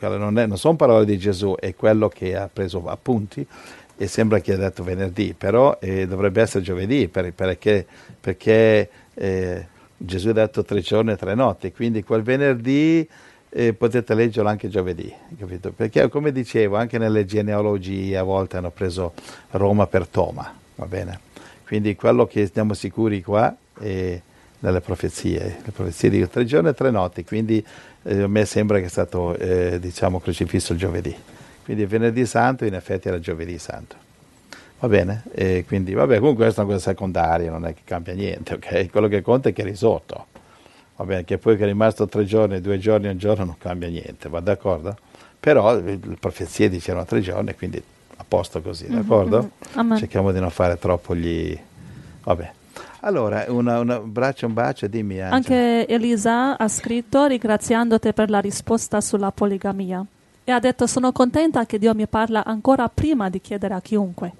non, 0.00 0.38
è- 0.38 0.46
non 0.46 0.58
sono 0.58 0.76
parole 0.76 1.04
di 1.04 1.18
Gesù, 1.18 1.54
è 1.58 1.74
quello 1.74 2.08
che 2.08 2.36
ha 2.36 2.48
preso 2.52 2.86
appunti 2.86 3.46
e 3.96 4.06
sembra 4.06 4.40
che 4.40 4.52
ha 4.52 4.56
detto 4.56 4.82
venerdì, 4.82 5.34
però 5.36 5.78
eh, 5.80 6.06
dovrebbe 6.06 6.42
essere 6.42 6.62
giovedì 6.64 7.08
per- 7.08 7.32
perché, 7.32 7.86
perché 8.20 8.88
eh, 9.14 9.66
Gesù 9.96 10.28
ha 10.28 10.32
detto 10.32 10.64
tre 10.64 10.80
giorni 10.80 11.12
e 11.12 11.16
tre 11.16 11.34
notti, 11.34 11.72
quindi 11.72 12.02
quel 12.02 12.22
venerdì 12.22 13.08
eh, 13.50 13.72
potete 13.72 14.14
leggerlo 14.14 14.48
anche 14.48 14.68
giovedì, 14.68 15.12
capito? 15.38 15.70
Perché 15.70 16.08
come 16.08 16.32
dicevo, 16.32 16.76
anche 16.76 16.98
nelle 16.98 17.24
genealogie 17.24 18.16
a 18.16 18.24
volte 18.24 18.56
hanno 18.56 18.70
preso 18.70 19.12
Roma 19.52 19.86
per 19.86 20.08
Toma, 20.08 20.52
va 20.74 20.86
bene? 20.86 21.20
Quindi 21.64 21.94
quello 21.94 22.26
che 22.26 22.50
siamo 22.52 22.74
sicuri 22.74 23.22
qua 23.22 23.54
è 23.78 24.20
nelle 24.58 24.80
profezie, 24.80 25.58
le 25.64 25.70
profezie 25.70 26.10
di 26.10 26.28
tre 26.28 26.44
giorni 26.44 26.70
e 26.70 26.74
tre 26.74 26.90
notti, 26.90 27.24
quindi 27.24 27.64
eh, 28.02 28.22
a 28.22 28.28
me 28.28 28.44
sembra 28.44 28.78
che 28.80 28.86
è 28.86 28.88
stato 28.88 29.36
eh, 29.36 29.78
diciamo 29.78 30.18
crocifisso 30.20 30.72
il 30.72 30.78
giovedì. 30.78 31.14
Quindi 31.64 31.86
venerdì 31.86 32.26
santo 32.26 32.66
in 32.66 32.74
effetti 32.74 33.08
era 33.08 33.18
giovedì 33.18 33.58
santo. 33.58 33.96
Va 34.80 34.88
bene? 34.88 35.22
E 35.32 35.64
quindi, 35.66 35.94
vabbè, 35.94 36.18
comunque 36.18 36.44
questa 36.44 36.60
è 36.60 36.64
una 36.64 36.74
cosa 36.74 36.90
secondaria, 36.90 37.50
non 37.50 37.64
è 37.64 37.72
che 37.72 37.80
cambia 37.84 38.12
niente, 38.12 38.54
ok? 38.54 38.90
Quello 38.90 39.08
che 39.08 39.22
conta 39.22 39.48
è 39.48 39.52
che 39.54 39.62
è 39.62 39.64
risorto. 39.64 40.26
Va 40.96 41.04
bene, 41.04 41.24
che 41.24 41.38
poi 41.38 41.56
che 41.56 41.64
è 41.64 41.66
rimasto 41.66 42.06
tre 42.06 42.24
giorni, 42.24 42.60
due 42.60 42.78
giorni, 42.78 43.08
un 43.08 43.16
giorno 43.16 43.44
non 43.44 43.56
cambia 43.56 43.88
niente, 43.88 44.28
va 44.28 44.40
d'accordo? 44.40 44.94
Però 45.40 45.74
le 45.74 45.98
profezie 46.20 46.68
dicevano 46.68 47.06
tre 47.06 47.20
giorni, 47.20 47.54
quindi 47.54 47.82
a 48.16 48.24
posto 48.28 48.60
così, 48.60 48.86
d'accordo? 48.88 49.38
mhm. 49.38 49.50
Amen. 49.72 49.98
Cerchiamo 49.98 50.32
di 50.32 50.40
non 50.40 50.50
fare 50.50 50.78
troppo 50.78 51.16
gli... 51.16 51.58
Vabbè. 52.24 52.52
Allora, 53.00 53.46
un 53.48 53.68
abbraccio, 53.68 54.46
un 54.46 54.52
bacio, 54.52 54.86
dimmi 54.86 55.20
Angela. 55.20 55.34
Anche 55.34 55.86
Elisa 55.86 56.58
ha 56.58 56.68
scritto 56.68 57.24
ringraziandote 57.24 58.12
per 58.12 58.28
la 58.28 58.40
risposta 58.40 59.00
sulla 59.00 59.30
poligamia 59.30 60.04
e 60.44 60.52
ha 60.52 60.58
detto 60.60 60.86
sono 60.86 61.10
contenta 61.12 61.64
che 61.66 61.78
Dio 61.78 61.94
mi 61.94 62.06
parla 62.06 62.44
ancora 62.44 62.88
prima 62.88 63.30
di 63.30 63.40
chiedere 63.40 63.74
a 63.74 63.80
chiunque. 63.80 64.32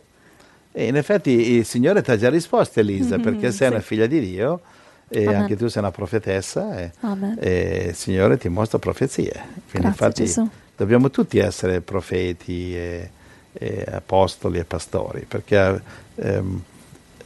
E 0.73 0.87
in 0.87 0.97
effetti 0.97 1.31
il 1.31 1.65
Signore 1.65 2.03
ti 2.03 2.11
ha 2.11 2.17
già 2.17 2.29
risposto 2.29 2.81
Elisa, 2.81 3.17
Mhm, 3.17 3.23
perché 3.23 3.53
sei 3.53 3.69
sì. 3.69 3.73
una 3.73 3.83
figlia 3.83 4.07
di 4.07 4.21
Dio 4.21 4.61
e 5.09 5.27
Amen. 5.27 5.41
anche 5.43 5.57
tu 5.57 5.69
sei 5.69 5.83
una 5.83 5.91
profetessa 5.93 6.77
e, 6.79 6.91
e 7.39 7.87
il 7.91 7.95
Signore 7.95 8.37
ti 8.39 8.49
mostra 8.49 8.79
profezie. 8.79 9.31
Quindi 9.33 9.55
Grazie 9.71 9.89
infatti 9.89 10.25
Gesù. 10.25 10.49
dobbiamo 10.77 11.11
tutti 11.11 11.39
essere 11.39 11.81
profeti 11.81 12.75
e, 12.77 13.11
e 13.53 13.85
apostoli 13.89 14.59
e 14.59 14.65
pastori, 14.65 15.25
perché 15.29 15.81
ehm, 16.17 16.63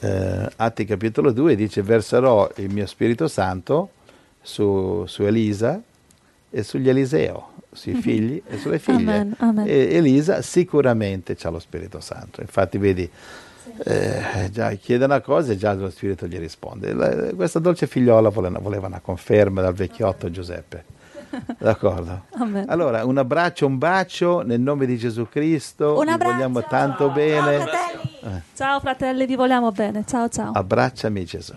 eh, 0.01 0.49
Atti 0.57 0.85
capitolo 0.85 1.33
2 1.33 1.57
dice 1.57 1.83
verserò 1.83 2.49
il 2.57 2.71
mio 2.71 2.87
Spirito 2.87 3.27
Santo 3.29 3.91
su, 4.43 5.05
su 5.07 5.23
Elisa 5.23 5.81
e 6.51 6.63
sugli 6.63 6.89
Eliseo, 6.89 7.53
sui 7.79 7.95
figli 7.95 8.43
e 8.47 8.59
sulle 8.59 8.79
figlie. 8.79 9.13
Amen, 9.19 9.35
amen. 9.39 9.67
E 9.67 9.95
Elisa 9.95 10.43
sicuramente 10.43 11.37
ha 11.43 11.49
lo 11.51 11.59
Spirito 11.59 12.01
Santo. 12.01 12.41
Infatti, 12.43 12.77
vedi, 12.77 13.09
eh, 13.85 14.49
già 14.51 14.73
chiede 14.73 15.05
una 15.05 15.21
cosa 15.21 15.53
e 15.53 15.57
già 15.57 15.73
lo 15.75 15.89
Spirito 15.91 16.27
gli 16.27 16.39
risponde. 16.39 16.93
La- 16.93 17.33
questa 17.35 17.59
dolce 17.61 17.87
figliola 17.87 18.29
voleva, 18.29 18.87
una 18.89 19.01
conferma 19.01 19.63
dal 19.63 19.75
vecchiotto 19.75 20.31
Giuseppe. 20.31 20.85
D'accordo? 21.59 22.25
Amen. 22.39 22.65
Allora, 22.69 23.05
un 23.05 23.19
abbraccio, 23.19 23.67
un 23.67 23.77
bacio 23.77 24.41
nel 24.41 24.61
nome 24.61 24.87
di 24.87 24.97
Gesù 24.97 25.29
Cristo. 25.29 25.99
Un 25.99 26.05
Vi 26.07 26.11
abbraccio. 26.11 26.33
vogliamo 26.33 26.65
tanto 26.65 27.11
bene. 27.11 27.59
fratelli. 27.59 28.43
Ciao 28.55 28.81
fratelli, 28.81 29.27
vi 29.27 29.37
vogliamo 29.37 29.71
bene. 29.71 30.05
Ciao 30.07 30.29
ciao. 30.29 30.53
Abbracciami 30.53 31.25
Gesù. 31.25 31.55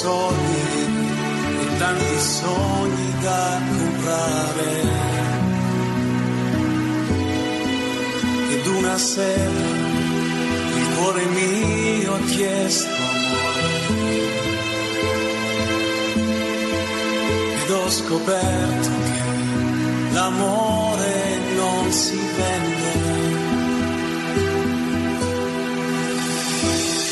Soldi 0.00 0.60
e 1.60 1.76
tanti 1.76 2.20
sogni 2.20 3.14
da 3.20 3.60
comprare. 3.68 4.72
Ed 8.52 8.66
una 8.66 8.96
sera 8.96 9.66
il 10.76 10.86
cuore 10.94 11.24
mio 11.24 12.14
ha 12.14 12.20
chiesto 12.26 12.94
amore. 13.10 13.86
Ed 17.64 17.70
ho 17.70 17.90
scoperto 17.90 18.88
che 19.02 20.12
l'amore 20.12 21.38
non 21.56 21.90
si 21.90 22.20
vende. 22.36 23.16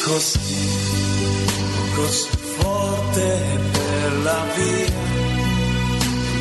Così, 0.04 0.38
così 1.96 2.35
forte 3.16 3.58
per 3.72 4.12
la 4.22 4.44
via, 4.54 4.92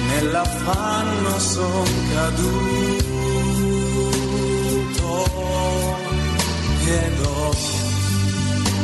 nell'affanno 0.09 1.39
son 1.39 1.85
caduto. 2.13 3.13
Ed 6.87 7.19
ho 7.25 7.51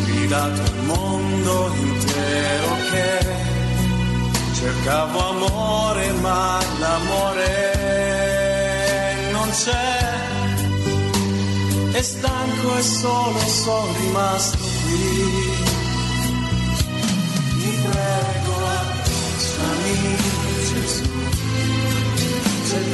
gridato 0.05 0.61
al 0.61 0.83
mondo 0.85 1.71
intero 1.75 2.75
che 2.89 3.19
cercavo 4.55 5.29
amore 5.29 6.11
ma 6.13 6.59
l'amore 6.79 7.79
non 9.31 9.49
c'è. 9.51 9.99
E 11.93 12.01
stanco 12.01 12.77
e 12.77 12.81
solo 12.81 13.39
sono 13.39 13.93
rimasto 13.99 14.57
qui 14.57 15.60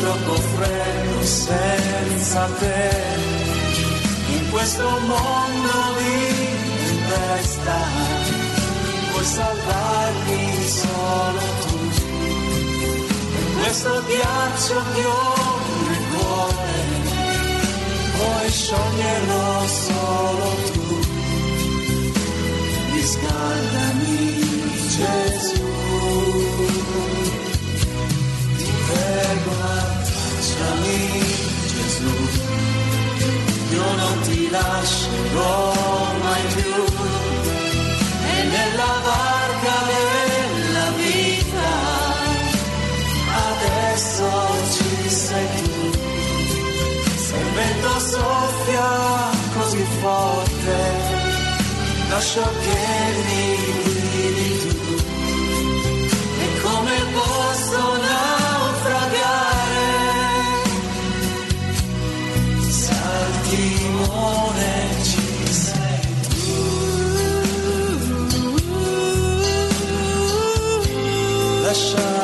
troppo 0.07 0.35
freddo 0.35 1.21
senza 1.23 2.47
te. 2.59 2.89
In 4.35 4.49
questo 4.51 4.87
mondo 4.99 5.77
di 5.97 6.85
tempesta 6.85 7.77
puoi 9.11 9.25
salvarmi 9.25 10.67
solo 10.67 11.41
tu. 11.61 11.77
In 13.35 13.59
questo 13.59 14.03
ghiaccio 14.07 14.75
ho 14.75 15.59
nel 15.87 16.03
cuore 16.15 16.75
puoi 18.17 18.49
scioglierlo 18.49 19.67
solo 19.67 20.49
tu. 20.71 20.99
Riscaldami 22.93 24.15
Gesù 24.95 25.66
abbracciami 30.67 31.09
Gesù. 31.67 32.13
Io 33.71 33.95
non 33.95 34.19
ti 34.21 34.49
lascerò 34.49 35.73
mai 36.21 36.41
più. 36.55 36.83
E 38.29 38.43
nella 38.43 38.93
barca 39.03 39.75
della 39.91 40.89
vita 40.97 41.71
adesso 43.49 44.29
ci 44.73 45.09
sei 45.09 45.47
tu. 45.63 45.91
Se 47.15 47.35
il 47.35 47.51
vento 47.53 47.99
soffia 47.99 48.89
così 49.53 49.85
forte 49.99 51.25
lascio 52.09 52.41
che 52.41 52.77
mi 53.25 53.86
tu 71.77 72.16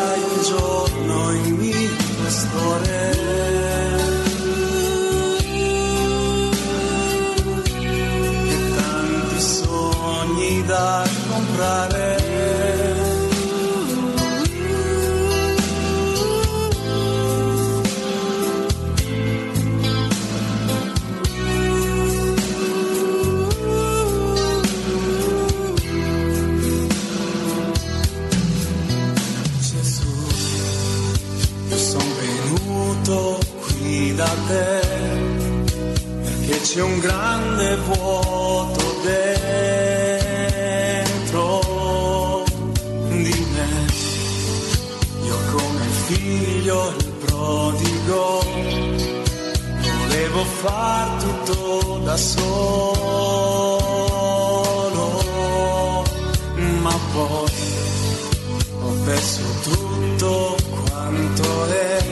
perso 59.14 59.44
tutto 59.62 60.58
quanto 60.90 61.68
è. 61.70 62.04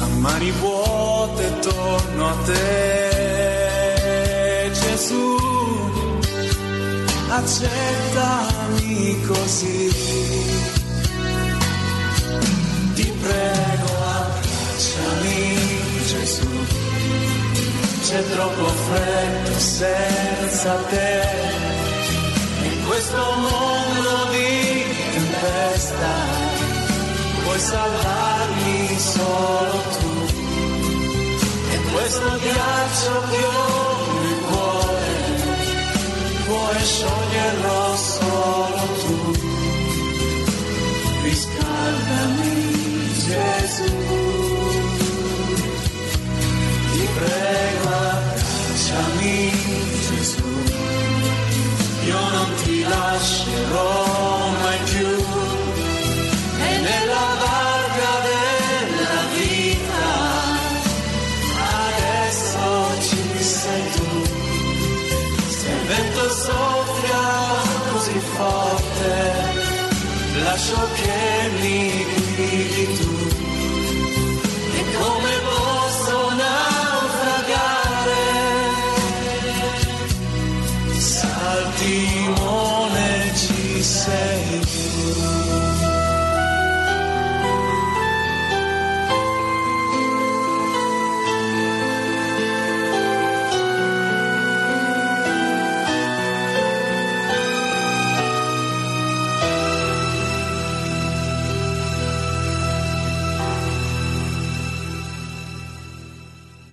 A 0.00 0.06
mani 0.06 0.50
vuote 0.52 1.58
torno 1.60 2.28
a 2.28 2.34
te 2.44 3.10
Gesù. 4.72 5.36
Accettami 7.30 9.20
così. 9.26 9.90
Ti 12.94 13.12
prego 13.22 13.88
abbracciami 14.18 15.56
Gesù. 16.06 16.50
C'è 18.04 18.22
troppo 18.28 18.66
freddo 18.66 19.58
senza 19.58 20.74
te. 20.90 21.20
In 22.62 22.84
questo 22.86 23.16
mondo 23.16 24.30
di 24.30 24.61
tempesta 25.82 26.14
puoi 27.44 27.58
salvarmi 27.58 28.98
solo 28.98 29.82
tu. 29.98 30.10
E 31.70 31.80
questo 31.92 32.38
ghiaccio 32.38 33.22
che 33.30 33.44
ho 33.44 34.20
nel 34.22 34.40
cuore 34.48 35.10
puoi 36.46 36.84
scioglierlo 36.84 37.96
solo 37.96 38.82
tu. 39.00 39.32
Riscaldami 41.22 42.60
Gesù. 43.26 43.94
Ti 46.92 47.08
prego 47.14 47.88
abbracciami 47.88 49.50
Gesù. 50.08 50.50
Io 52.04 52.20
non 52.30 52.54
ti 52.62 52.82
lascerò 52.82 54.01